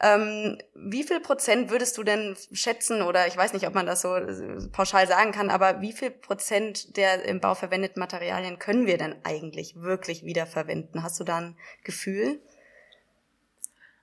[0.00, 4.00] Ähm, wie viel Prozent würdest du denn schätzen, oder ich weiß nicht, ob man das
[4.00, 8.86] so äh, pauschal sagen kann, aber wie viel Prozent der im Bau verwendeten Materialien können
[8.86, 11.02] wir denn eigentlich wirklich wiederverwenden?
[11.02, 12.40] Hast du da ein Gefühl?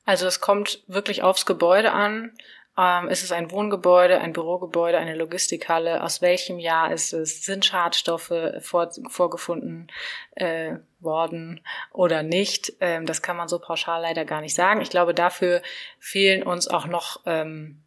[0.06, 2.32] Also es kommt wirklich aufs Gebäude an.
[2.78, 6.04] Ähm, ist es ein Wohngebäude, ein Bürogebäude, eine Logistikhalle?
[6.04, 7.44] Aus welchem Jahr ist es?
[7.44, 9.92] Sind Schadstoffe vor, vorgefunden
[10.36, 12.74] äh, worden oder nicht?
[12.80, 14.82] Ähm, das kann man so pauschal leider gar nicht sagen.
[14.82, 15.62] Ich glaube, dafür
[16.00, 17.84] fehlen uns auch noch ähm,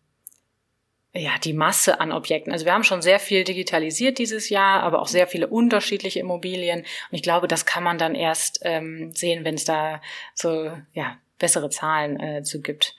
[1.15, 2.53] ja, die Masse an Objekten.
[2.53, 6.81] Also wir haben schon sehr viel digitalisiert dieses Jahr, aber auch sehr viele unterschiedliche Immobilien.
[6.81, 10.03] Und ich glaube, das kann man dann erst ähm, sehen, wenn es da
[10.35, 12.97] so ja, bessere Zahlen äh, zu gibt.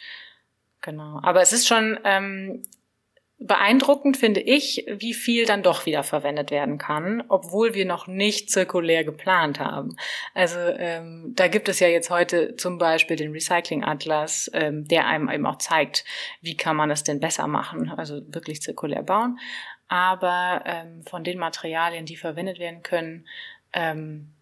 [0.86, 1.20] Genau.
[1.24, 2.62] Aber es ist schon ähm,
[3.40, 8.52] beeindruckend, finde ich, wie viel dann doch wieder verwendet werden kann, obwohl wir noch nicht
[8.52, 9.96] zirkulär geplant haben.
[10.36, 15.08] Also ähm, da gibt es ja jetzt heute zum Beispiel den Recycling Atlas, ähm, der
[15.08, 16.06] einem eben auch zeigt,
[16.42, 19.40] wie kann man es denn besser machen, also wirklich zirkulär bauen.
[19.88, 23.26] Aber ähm, von den Materialien, die verwendet werden können,
[23.74, 24.35] ähm,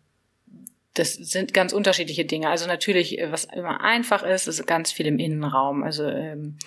[0.93, 2.49] das sind ganz unterschiedliche Dinge.
[2.49, 5.83] Also natürlich, äh, was immer einfach ist, ist ganz viel im Innenraum.
[5.83, 6.57] Also ähm,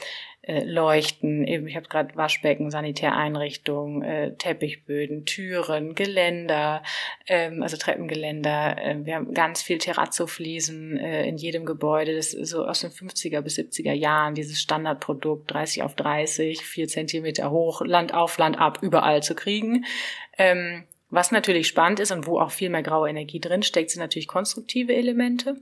[0.46, 6.82] äh, Leuchten, eben, ich habe gerade Waschbecken, Sanitäreinrichtungen, äh, Teppichböden, Türen, Geländer,
[7.26, 8.76] ähm, also Treppengeländer.
[8.78, 12.14] Äh, wir haben ganz viel Terrazzo-Fliesen äh, in jedem Gebäude.
[12.14, 16.88] Das ist so aus den 50er bis 70er Jahren, dieses Standardprodukt, 30 auf 30, vier
[16.88, 19.84] Zentimeter hoch, Land auf, Land ab, überall zu kriegen.
[20.38, 24.28] Ähm, was natürlich spannend ist und wo auch viel mehr graue Energie drinsteckt, sind natürlich
[24.28, 25.56] konstruktive Elemente.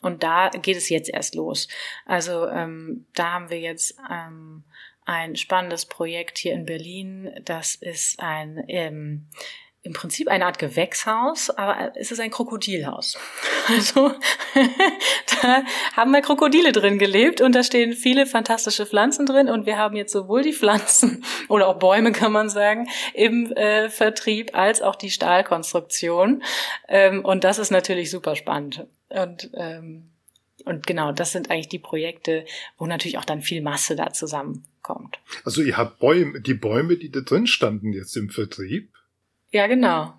[0.00, 1.68] Und da geht es jetzt erst los.
[2.04, 4.64] Also ähm, da haben wir jetzt ähm,
[5.06, 7.30] ein spannendes Projekt hier in Berlin.
[7.44, 9.28] Das ist ein ähm,
[9.84, 13.18] im Prinzip eine Art Gewächshaus, aber es ist ein Krokodilhaus.
[13.66, 14.12] Also
[15.42, 15.62] da
[15.96, 19.96] haben wir Krokodile drin gelebt und da stehen viele fantastische Pflanzen drin und wir haben
[19.96, 24.96] jetzt sowohl die Pflanzen oder auch Bäume kann man sagen im äh, Vertrieb als auch
[24.96, 26.42] die Stahlkonstruktion
[26.88, 30.10] ähm, und das ist natürlich super spannend und ähm,
[30.66, 32.44] und genau, das sind eigentlich die Projekte,
[32.78, 35.18] wo natürlich auch dann viel Masse da zusammenkommt.
[35.44, 38.93] Also ihr habt Bäume, die Bäume, die da drin standen jetzt im Vertrieb,
[39.54, 40.12] ja, genau.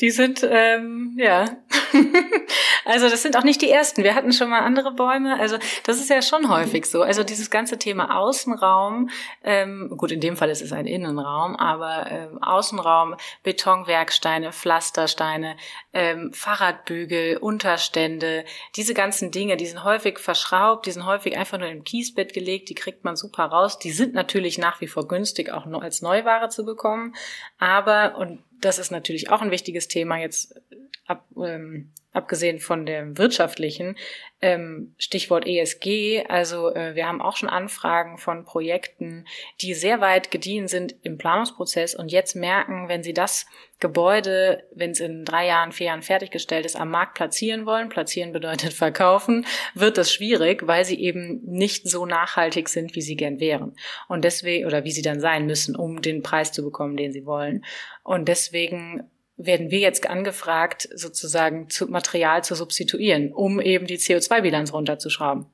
[0.00, 1.44] Die sind, ähm, ja.
[2.84, 4.02] also das sind auch nicht die ersten.
[4.02, 5.38] Wir hatten schon mal andere Bäume.
[5.38, 7.02] Also das ist ja schon häufig so.
[7.02, 9.08] Also dieses ganze Thema Außenraum,
[9.44, 15.56] ähm, gut, in dem Fall ist es ein Innenraum, aber ähm, Außenraum, Betonwerksteine, Pflastersteine,
[15.92, 21.68] ähm, Fahrradbügel, Unterstände, diese ganzen Dinge, die sind häufig verschraubt, die sind häufig einfach nur
[21.68, 23.78] im Kiesbett gelegt, die kriegt man super raus.
[23.78, 27.14] Die sind natürlich nach wie vor günstig, auch als Neuware zu bekommen.
[27.58, 30.60] Aber, und das ist natürlich auch ein wichtiges Thema jetzt
[31.06, 33.96] ab, ähm, abgesehen von dem wirtschaftlichen,
[34.40, 36.24] ähm, Stichwort ESG.
[36.28, 39.26] Also äh, wir haben auch schon Anfragen von Projekten,
[39.60, 43.46] die sehr weit gediehen sind im Planungsprozess und jetzt merken, wenn sie das
[43.80, 48.32] Gebäude, wenn es in drei Jahren, vier Jahren fertiggestellt ist, am Markt platzieren wollen, platzieren
[48.32, 53.40] bedeutet verkaufen, wird das schwierig, weil sie eben nicht so nachhaltig sind, wie sie gern
[53.40, 53.76] wären.
[54.08, 57.26] Und deswegen, oder wie sie dann sein müssen, um den Preis zu bekommen, den sie
[57.26, 57.64] wollen.
[58.02, 64.72] Und deswegen werden wir jetzt angefragt, sozusagen zu Material zu substituieren, um eben die CO2-Bilanz
[64.72, 65.46] runterzuschrauben.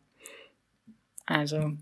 [1.26, 1.72] Also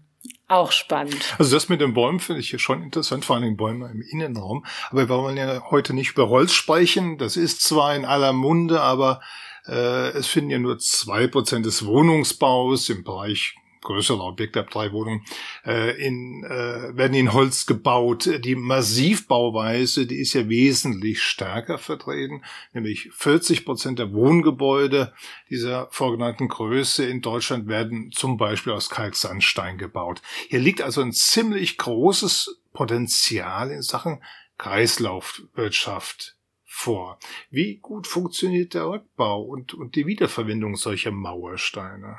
[0.46, 1.34] auch spannend.
[1.38, 4.64] Also das mit den Bäumen finde ich hier schon interessant, vor allem Bäume im Innenraum.
[4.90, 7.18] Aber wir wollen ja heute nicht über Holz sprechen.
[7.18, 9.20] Das ist zwar in aller Munde, aber
[9.66, 14.92] äh, es finden ja nur zwei Prozent des Wohnungsbaus im Bereich größere Objekte ab drei
[14.92, 15.24] Wohnungen,
[15.64, 18.28] äh, in, äh, werden in Holz gebaut.
[18.44, 25.12] Die Massivbauweise, die ist ja wesentlich stärker vertreten, nämlich 40 Prozent der Wohngebäude
[25.50, 30.22] dieser vorgenannten Größe in Deutschland werden zum Beispiel aus Kalksandstein gebaut.
[30.48, 34.22] Hier liegt also ein ziemlich großes Potenzial in Sachen
[34.58, 37.18] Kreislaufwirtschaft vor.
[37.50, 42.18] Wie gut funktioniert der Rückbau und, und die Wiederverwendung solcher Mauersteine?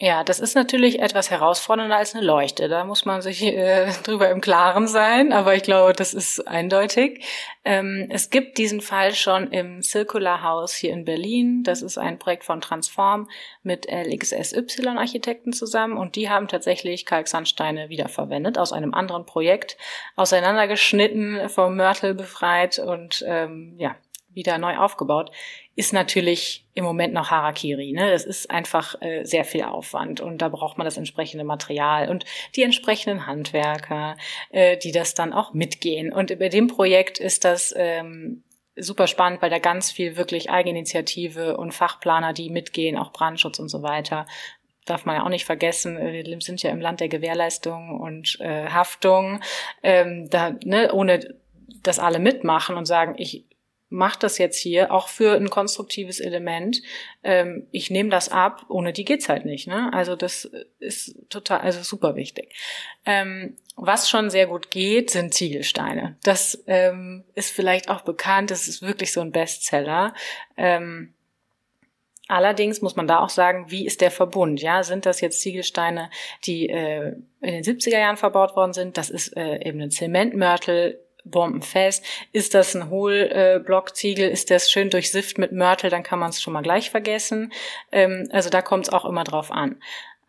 [0.00, 2.68] Ja, das ist natürlich etwas herausfordernder als eine Leuchte.
[2.68, 7.24] Da muss man sich äh, drüber im Klaren sein, aber ich glaube, das ist eindeutig.
[7.64, 11.64] Ähm, es gibt diesen Fall schon im Circular House hier in Berlin.
[11.64, 13.28] Das ist ein Projekt von Transform
[13.64, 19.76] mit LXSY Architekten zusammen und die haben tatsächlich Kalksandsteine wiederverwendet aus einem anderen Projekt,
[20.14, 23.96] auseinandergeschnitten, vom Mörtel befreit und ähm, ja,
[24.38, 25.30] wieder neu aufgebaut,
[25.76, 27.92] ist natürlich im Moment noch Harakiri.
[27.92, 28.10] Ne?
[28.10, 32.24] Das ist einfach äh, sehr viel Aufwand und da braucht man das entsprechende Material und
[32.56, 34.16] die entsprechenden Handwerker,
[34.50, 36.12] äh, die das dann auch mitgehen.
[36.12, 38.44] Und bei dem Projekt ist das ähm,
[38.76, 43.68] super spannend, weil da ganz viel wirklich Eigeninitiative und Fachplaner, die mitgehen, auch Brandschutz und
[43.68, 44.24] so weiter,
[44.84, 48.68] darf man ja auch nicht vergessen, wir sind ja im Land der Gewährleistung und äh,
[48.68, 49.40] Haftung.
[49.82, 51.34] Ähm, da, ne, ohne
[51.82, 53.44] dass alle mitmachen und sagen, ich
[53.90, 56.82] macht das jetzt hier auch für ein konstruktives Element.
[57.22, 59.66] Ähm, ich nehme das ab, ohne die geht's halt nicht.
[59.66, 59.90] Ne?
[59.92, 62.54] Also das ist total, also super wichtig.
[63.06, 66.16] Ähm, was schon sehr gut geht, sind Ziegelsteine.
[66.22, 68.50] Das ähm, ist vielleicht auch bekannt.
[68.50, 70.14] Das ist wirklich so ein Bestseller.
[70.56, 71.14] Ähm,
[72.30, 74.60] Allerdings muss man da auch sagen, wie ist der Verbund?
[74.60, 76.10] Ja, sind das jetzt Ziegelsteine,
[76.44, 78.98] die äh, in den 70er Jahren verbaut worden sind?
[78.98, 81.00] Das ist äh, eben ein Zementmörtel
[81.30, 82.04] bombenfest.
[82.32, 86.52] Ist das ein Hohlblockziegel, ist das schön durchsifft mit Mörtel, dann kann man es schon
[86.52, 87.52] mal gleich vergessen.
[87.92, 89.80] Ähm, also da kommt es auch immer drauf an.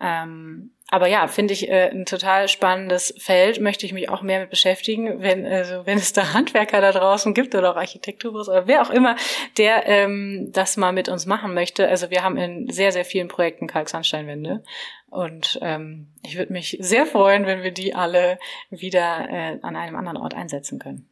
[0.01, 4.41] Ähm, aber ja, finde ich äh, ein total spannendes Feld, möchte ich mich auch mehr
[4.41, 8.67] mit beschäftigen, wenn, also wenn es da Handwerker da draußen gibt oder auch Architekturbüros oder
[8.67, 9.15] wer auch immer,
[9.57, 11.87] der ähm, das mal mit uns machen möchte.
[11.87, 14.63] Also wir haben in sehr, sehr vielen Projekten Kalksandsteinwände
[15.09, 19.95] und ähm, ich würde mich sehr freuen, wenn wir die alle wieder äh, an einem
[19.95, 21.07] anderen Ort einsetzen können.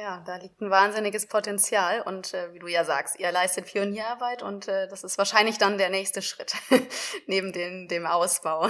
[0.00, 4.42] Ja, da liegt ein wahnsinniges Potenzial und äh, wie du ja sagst, ihr leistet Pionierarbeit
[4.42, 6.54] und äh, das ist wahrscheinlich dann der nächste Schritt
[7.26, 8.68] neben den, dem Ausbau.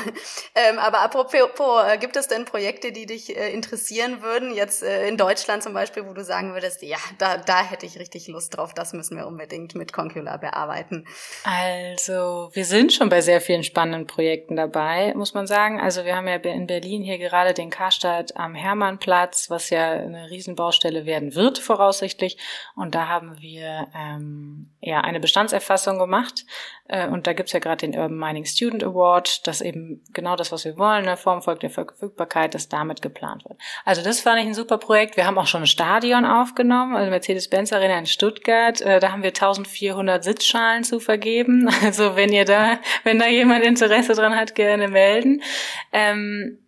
[0.55, 5.07] Ähm, aber apropos, äh, gibt es denn Projekte, die dich äh, interessieren würden, jetzt äh,
[5.07, 8.57] in Deutschland zum Beispiel, wo du sagen würdest, ja, da, da hätte ich richtig Lust
[8.57, 11.07] drauf, das müssen wir unbedingt mit Concula bearbeiten?
[11.45, 15.81] Also, wir sind schon bei sehr vielen spannenden Projekten dabei, muss man sagen.
[15.81, 20.31] Also, wir haben ja in Berlin hier gerade den Karstadt am Hermannplatz, was ja eine
[20.31, 22.39] Riesenbaustelle werden wird, voraussichtlich.
[22.75, 26.45] Und da haben wir ähm, ja eine Bestandserfassung gemacht.
[26.87, 30.53] Äh, und da gibt's ja gerade den Urban Mining Student Award, das eben genau das,
[30.53, 33.59] was wir wollen, eine Form folgt der Verfügbarkeit, dass damit geplant wird.
[33.85, 35.17] Also das fand ich ein super Projekt.
[35.17, 38.81] Wir haben auch schon ein Stadion aufgenommen, also Mercedes-Benz Arena in Stuttgart.
[38.81, 41.69] Äh, da haben wir 1400 Sitzschalen zu vergeben.
[41.89, 45.43] Also wenn ihr da, wenn da jemand Interesse dran hat, gerne melden.
[45.93, 46.59] Ähm,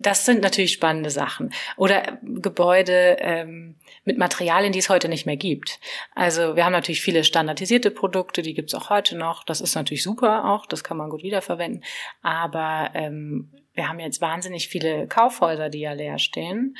[0.00, 1.52] das sind natürlich spannende Sachen.
[1.76, 5.78] Oder Gebäude ähm, mit Materialien, die es heute nicht mehr gibt.
[6.14, 9.44] Also wir haben natürlich viele standardisierte Produkte, die gibt es auch heute noch.
[9.44, 11.84] Das ist natürlich super auch, das kann man gut wiederverwenden.
[12.22, 16.76] Aber ähm, wir haben jetzt wahnsinnig viele Kaufhäuser, die ja leer stehen.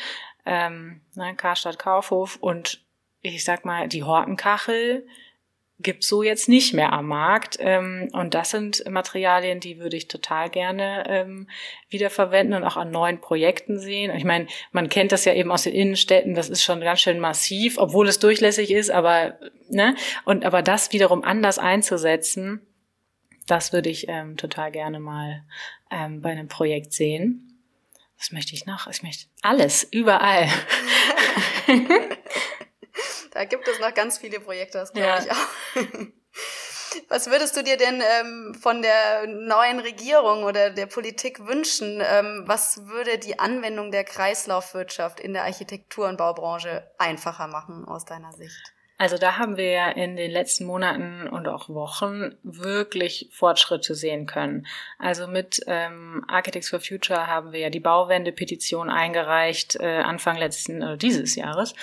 [0.46, 2.82] Ähm, ne, Karstadt Kaufhof und
[3.20, 5.06] ich sag mal, die Hortenkachel,
[5.82, 7.56] gibt's so jetzt nicht mehr am Markt.
[7.60, 11.48] Ähm, und das sind Materialien, die würde ich total gerne ähm,
[11.88, 14.14] wiederverwenden und auch an neuen Projekten sehen.
[14.16, 17.20] Ich meine, man kennt das ja eben aus den Innenstädten, das ist schon ganz schön
[17.20, 22.60] massiv, obwohl es durchlässig ist, aber ne, und aber das wiederum anders einzusetzen,
[23.46, 25.42] das würde ich ähm, total gerne mal
[25.90, 27.58] ähm, bei einem Projekt sehen.
[28.18, 28.86] Was möchte ich noch?
[28.86, 30.48] Ich möchte alles, überall.
[33.40, 35.18] Da gibt es noch ganz viele Projekte, das glaube ja.
[35.18, 35.86] ich auch.
[37.08, 42.02] Was würdest du dir denn ähm, von der neuen Regierung oder der Politik wünschen?
[42.04, 48.04] Ähm, was würde die Anwendung der Kreislaufwirtschaft in der Architektur- und Baubranche einfacher machen aus
[48.04, 48.74] deiner Sicht?
[48.98, 54.26] Also da haben wir ja in den letzten Monaten und auch Wochen wirklich Fortschritte sehen
[54.26, 54.66] können.
[54.98, 60.82] Also mit ähm, Architects for Future haben wir ja die Bauwende-Petition eingereicht äh, Anfang letzten
[60.82, 61.74] äh, dieses Jahres.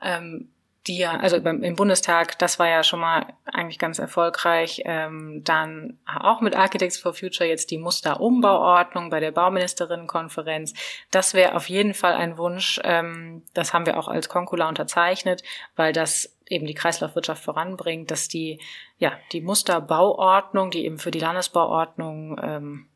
[0.00, 0.48] Ähm,
[0.86, 4.82] die ja, also im Bundestag, das war ja schon mal eigentlich ganz erfolgreich.
[4.84, 10.74] Ähm, dann auch mit Architects for Future jetzt die Musterumbauordnung bei der Bauministerinnenkonferenz.
[11.12, 12.80] Das wäre auf jeden Fall ein Wunsch.
[12.82, 15.44] Ähm, das haben wir auch als Konkula unterzeichnet,
[15.76, 18.60] weil das eben die Kreislaufwirtschaft voranbringt, dass die,
[18.98, 22.86] ja, die Musterbauordnung, die eben für die Landesbauordnung ähm,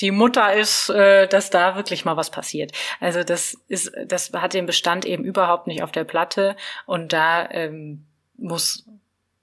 [0.00, 2.72] die Mutter ist, äh, dass da wirklich mal was passiert.
[3.00, 6.56] Also das ist, das hat den Bestand eben überhaupt nicht auf der Platte
[6.86, 8.06] und da ähm,
[8.36, 8.86] muss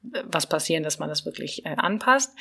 [0.01, 2.35] was passieren, dass man das wirklich äh, anpasst.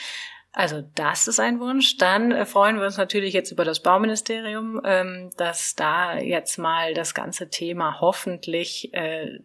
[0.52, 1.96] Also das ist ein Wunsch.
[1.96, 6.94] Dann äh, freuen wir uns natürlich jetzt über das Bauministerium, ähm, dass da jetzt mal
[6.94, 9.40] das ganze Thema hoffentlich äh,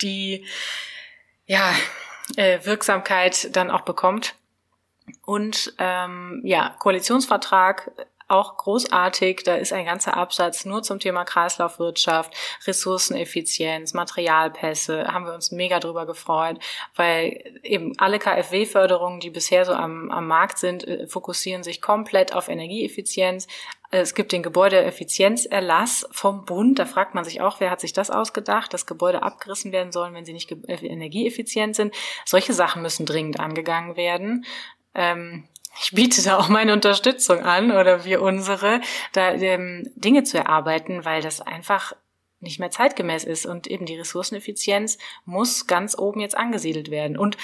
[0.00, 0.44] die
[1.46, 1.74] ja,
[2.36, 4.34] äh, Wirksamkeit dann auch bekommt
[5.24, 7.90] Und ähm, ja, Koalitionsvertrag
[8.28, 9.42] auch großartig.
[9.44, 12.34] Da ist ein ganzer Absatz nur zum Thema Kreislaufwirtschaft,
[12.66, 15.06] Ressourceneffizienz, Materialpässe.
[15.12, 16.58] Haben wir uns mega drüber gefreut,
[16.96, 22.34] weil eben alle KfW-Förderungen, die bisher so am, am Markt sind, äh, fokussieren sich komplett
[22.34, 23.46] auf Energieeffizienz.
[23.90, 26.80] Es gibt den Gebäudeeffizienzerlass vom Bund.
[26.80, 30.14] Da fragt man sich auch, wer hat sich das ausgedacht, dass Gebäude abgerissen werden sollen,
[30.14, 31.94] wenn sie nicht äh, energieeffizient sind.
[32.24, 34.46] Solche Sachen müssen dringend angegangen werden.
[34.94, 35.48] Ähm,
[35.80, 38.80] ich biete da auch meine Unterstützung an oder wir unsere,
[39.12, 41.94] da ähm, Dinge zu erarbeiten, weil das einfach
[42.40, 47.16] nicht mehr zeitgemäß ist und eben die Ressourceneffizienz muss ganz oben jetzt angesiedelt werden.
[47.18, 47.36] Und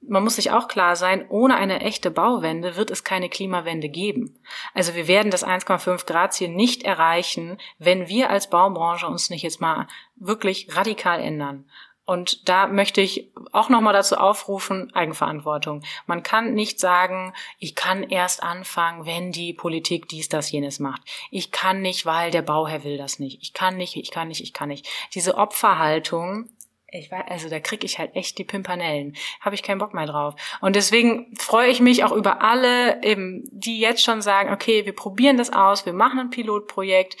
[0.00, 4.38] man muss sich auch klar sein, ohne eine echte Bauwende wird es keine Klimawende geben.
[4.74, 9.42] Also wir werden das 1,5 Grad Ziel nicht erreichen, wenn wir als Baubranche uns nicht
[9.42, 11.68] jetzt mal wirklich radikal ändern.
[12.08, 15.82] Und da möchte ich auch nochmal dazu aufrufen, Eigenverantwortung.
[16.06, 21.02] Man kann nicht sagen, ich kann erst anfangen, wenn die Politik dies, das, jenes macht.
[21.30, 23.42] Ich kann nicht, weil der Bauherr will das nicht.
[23.42, 24.88] Ich kann nicht, ich kann nicht, ich kann nicht.
[25.12, 26.48] Diese Opferhaltung,
[26.90, 29.14] ich weiß, also da krieg ich halt echt die Pimpanellen.
[29.42, 30.34] Habe ich keinen Bock mehr drauf.
[30.62, 34.94] Und deswegen freue ich mich auch über alle, eben, die jetzt schon sagen, okay, wir
[34.94, 37.18] probieren das aus, wir machen ein Pilotprojekt.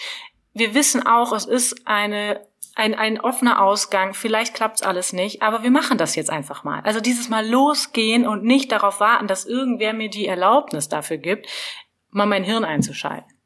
[0.54, 2.47] Wir wissen auch, es ist eine
[2.78, 6.80] ein, ein offener Ausgang, vielleicht klappt's alles nicht, aber wir machen das jetzt einfach mal.
[6.82, 11.48] Also dieses Mal losgehen und nicht darauf warten, dass irgendwer mir die Erlaubnis dafür gibt,
[12.10, 13.37] mal mein Hirn einzuschalten.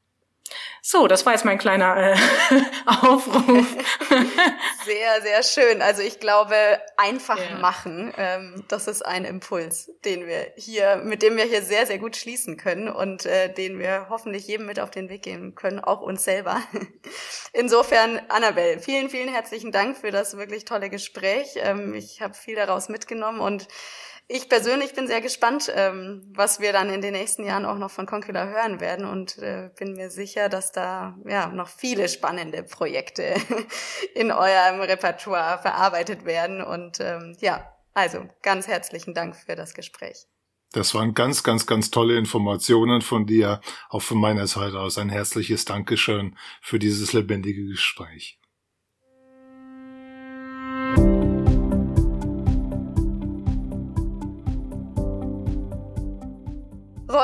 [0.84, 2.16] So, das war jetzt mein kleiner äh,
[2.86, 3.68] Aufruf.
[4.84, 5.80] sehr, sehr schön.
[5.80, 6.56] Also ich glaube,
[6.96, 7.56] einfach ja.
[7.58, 12.00] machen, ähm, das ist ein Impuls, den wir hier, mit dem wir hier sehr, sehr
[12.00, 15.78] gut schließen können und äh, den wir hoffentlich jedem mit auf den Weg geben können,
[15.78, 16.60] auch uns selber.
[17.52, 21.54] Insofern, Annabelle, vielen, vielen herzlichen Dank für das wirklich tolle Gespräch.
[21.58, 23.68] Ähm, ich habe viel daraus mitgenommen und
[24.28, 27.90] ich persönlich bin sehr gespannt, ähm, was wir dann in den nächsten Jahren auch noch
[27.90, 32.62] von Concula hören werden und äh, bin mir sicher, dass da ja noch viele spannende
[32.62, 33.34] Projekte
[34.14, 36.62] in eurem Repertoire verarbeitet werden.
[36.62, 40.26] Und ähm, ja, also ganz herzlichen Dank für das Gespräch.
[40.72, 43.60] Das waren ganz, ganz, ganz tolle Informationen von dir.
[43.90, 48.38] Auch von meiner Seite aus ein herzliches Dankeschön für dieses lebendige Gespräch.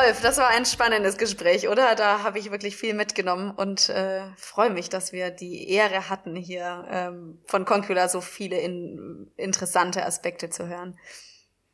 [0.09, 1.95] Rolf, das war ein spannendes Gespräch, oder?
[1.95, 6.35] Da habe ich wirklich viel mitgenommen und äh, freue mich, dass wir die Ehre hatten,
[6.35, 10.97] hier ähm, von Concula so viele in, interessante Aspekte zu hören.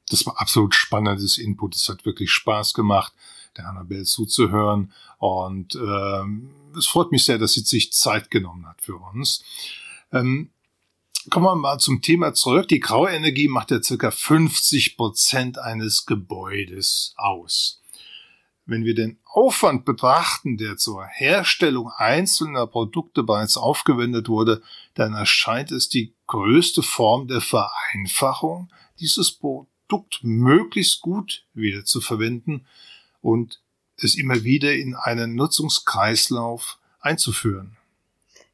[0.08, 1.76] Das war absolut spannendes Input.
[1.76, 3.12] Es hat wirklich Spaß gemacht,
[3.56, 4.92] der Annabelle zuzuhören.
[5.18, 9.44] Und ähm, es freut mich sehr, dass sie sich Zeit genommen hat für uns.
[10.12, 10.50] Ähm,
[11.30, 12.68] Kommen wir mal zum Thema zurück.
[12.68, 17.80] Die graue Energie macht ja circa 50 Prozent eines Gebäudes aus.
[18.66, 24.62] Wenn wir den Aufwand betrachten, der zur Herstellung einzelner Produkte bereits aufgewendet wurde,
[24.94, 32.66] dann erscheint es die größte Form der Vereinfachung, dieses Produkt möglichst gut wieder zu verwenden
[33.20, 33.60] und
[33.96, 37.76] es immer wieder in einen Nutzungskreislauf einzuführen.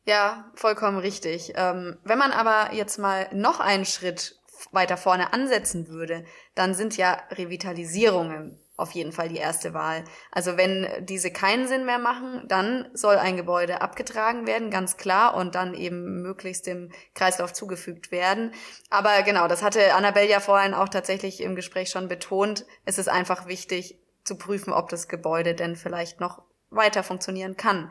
[0.07, 1.53] Ja, vollkommen richtig.
[1.55, 4.41] Ähm, wenn man aber jetzt mal noch einen Schritt
[4.73, 10.05] weiter vorne ansetzen würde, dann sind ja Revitalisierungen auf jeden Fall die erste Wahl.
[10.31, 15.35] Also wenn diese keinen Sinn mehr machen, dann soll ein Gebäude abgetragen werden, ganz klar,
[15.35, 18.53] und dann eben möglichst dem Kreislauf zugefügt werden.
[18.89, 22.67] Aber genau, das hatte Annabelle ja vorhin auch tatsächlich im Gespräch schon betont.
[22.85, 27.91] Es ist einfach wichtig zu prüfen, ob das Gebäude denn vielleicht noch weiter funktionieren kann.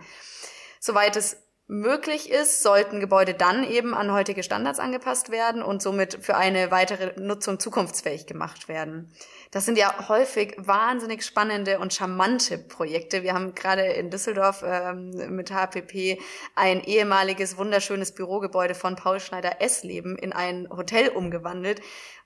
[0.79, 6.17] Soweit es möglich ist, sollten Gebäude dann eben an heutige Standards angepasst werden und somit
[6.19, 9.13] für eine weitere Nutzung zukunftsfähig gemacht werden.
[9.51, 13.21] Das sind ja häufig wahnsinnig spannende und charmante Projekte.
[13.21, 16.19] Wir haben gerade in Düsseldorf ähm, mit HPP
[16.55, 21.81] ein ehemaliges wunderschönes Bürogebäude von Paul Schneider Essleben in ein Hotel umgewandelt,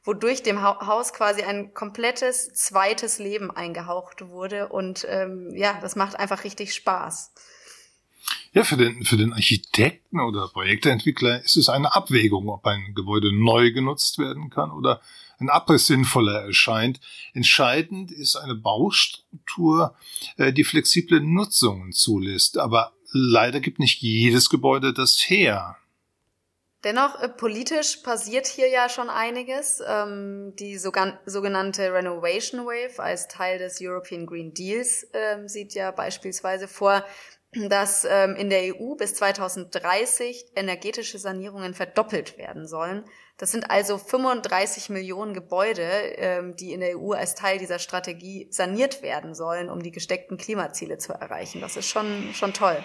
[0.06, 4.70] wodurch dem Haus quasi ein komplettes zweites Leben eingehaucht wurde.
[4.70, 7.34] Und ähm, ja, das macht einfach richtig Spaß.
[8.54, 13.36] Ja, für den, für den Architekten oder Projektentwickler ist es eine Abwägung, ob ein Gebäude
[13.36, 15.02] neu genutzt werden kann oder
[15.40, 17.00] ein Abriss sinnvoller erscheint.
[17.34, 19.96] Entscheidend ist eine Baustruktur,
[20.38, 22.58] äh, die flexible Nutzungen zulässt.
[22.58, 25.78] Aber leider gibt nicht jedes Gebäude das her.
[26.84, 29.82] Dennoch, äh, politisch passiert hier ja schon einiges.
[29.88, 36.68] Ähm, die sogenannte Renovation Wave als Teil des European Green Deals ähm, sieht ja beispielsweise
[36.68, 37.06] vor,
[37.70, 43.06] dass ähm, in der EU bis 2030 energetische Sanierungen verdoppelt werden sollen.
[43.38, 48.48] Das sind also 35 Millionen Gebäude, ähm, die in der EU als Teil dieser Strategie
[48.52, 51.62] saniert werden sollen, um die gesteckten Klimaziele zu erreichen.
[51.62, 52.82] Das ist schon, schon toll.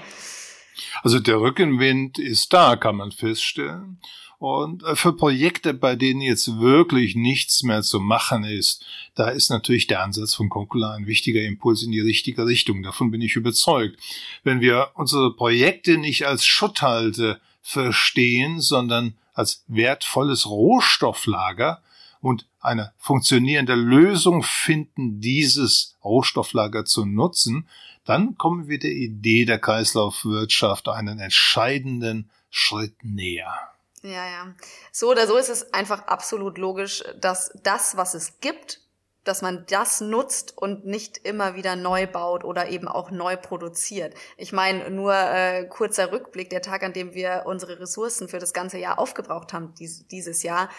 [1.03, 4.01] Also der Rückenwind ist da, kann man feststellen.
[4.39, 8.85] Und äh, für Projekte, bei denen jetzt wirklich nichts mehr zu machen ist,
[9.15, 12.83] da ist natürlich der Ansatz von Concula ein wichtiger Impuls in die richtige Richtung.
[12.83, 13.99] Davon bin ich überzeugt.
[14.45, 21.83] Wenn wir unsere Projekte nicht als Schutthalte verstehen, sondern als wertvolles Rohstofflager
[22.21, 27.67] und eine funktionierende Lösung finden, dieses Rohstofflager zu nutzen,
[28.05, 33.69] dann kommen wir der Idee der Kreislaufwirtschaft einen entscheidenden Schritt näher.
[34.03, 34.55] Ja, ja.
[34.93, 38.81] So oder so ist es einfach absolut logisch, dass das, was es gibt,
[39.25, 44.15] dass man das nutzt und nicht immer wieder neu baut oder eben auch neu produziert.
[44.37, 48.55] Ich meine, nur äh, kurzer Rückblick, der Tag, an dem wir unsere Ressourcen für das
[48.55, 50.71] ganze Jahr aufgebraucht haben, dies, dieses Jahr,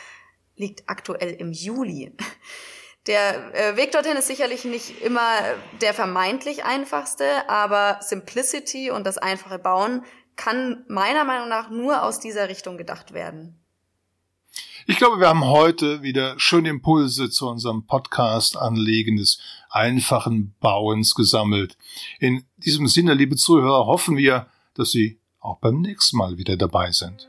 [0.56, 2.16] liegt aktuell im Juli.
[3.08, 5.40] Der äh, Weg dorthin ist sicherlich nicht immer
[5.82, 10.04] der vermeintlich einfachste, aber Simplicity und das einfache Bauen
[10.40, 13.60] kann meiner Meinung nach nur aus dieser Richtung gedacht werden.
[14.88, 21.14] Ich glaube, wir haben heute wieder schöne Impulse zu unserem Podcast Anlegen des einfachen Bauens
[21.14, 21.78] gesammelt.
[22.20, 26.92] In diesem Sinne, liebe Zuhörer, hoffen wir, dass Sie auch beim nächsten Mal wieder dabei
[26.92, 27.28] sind.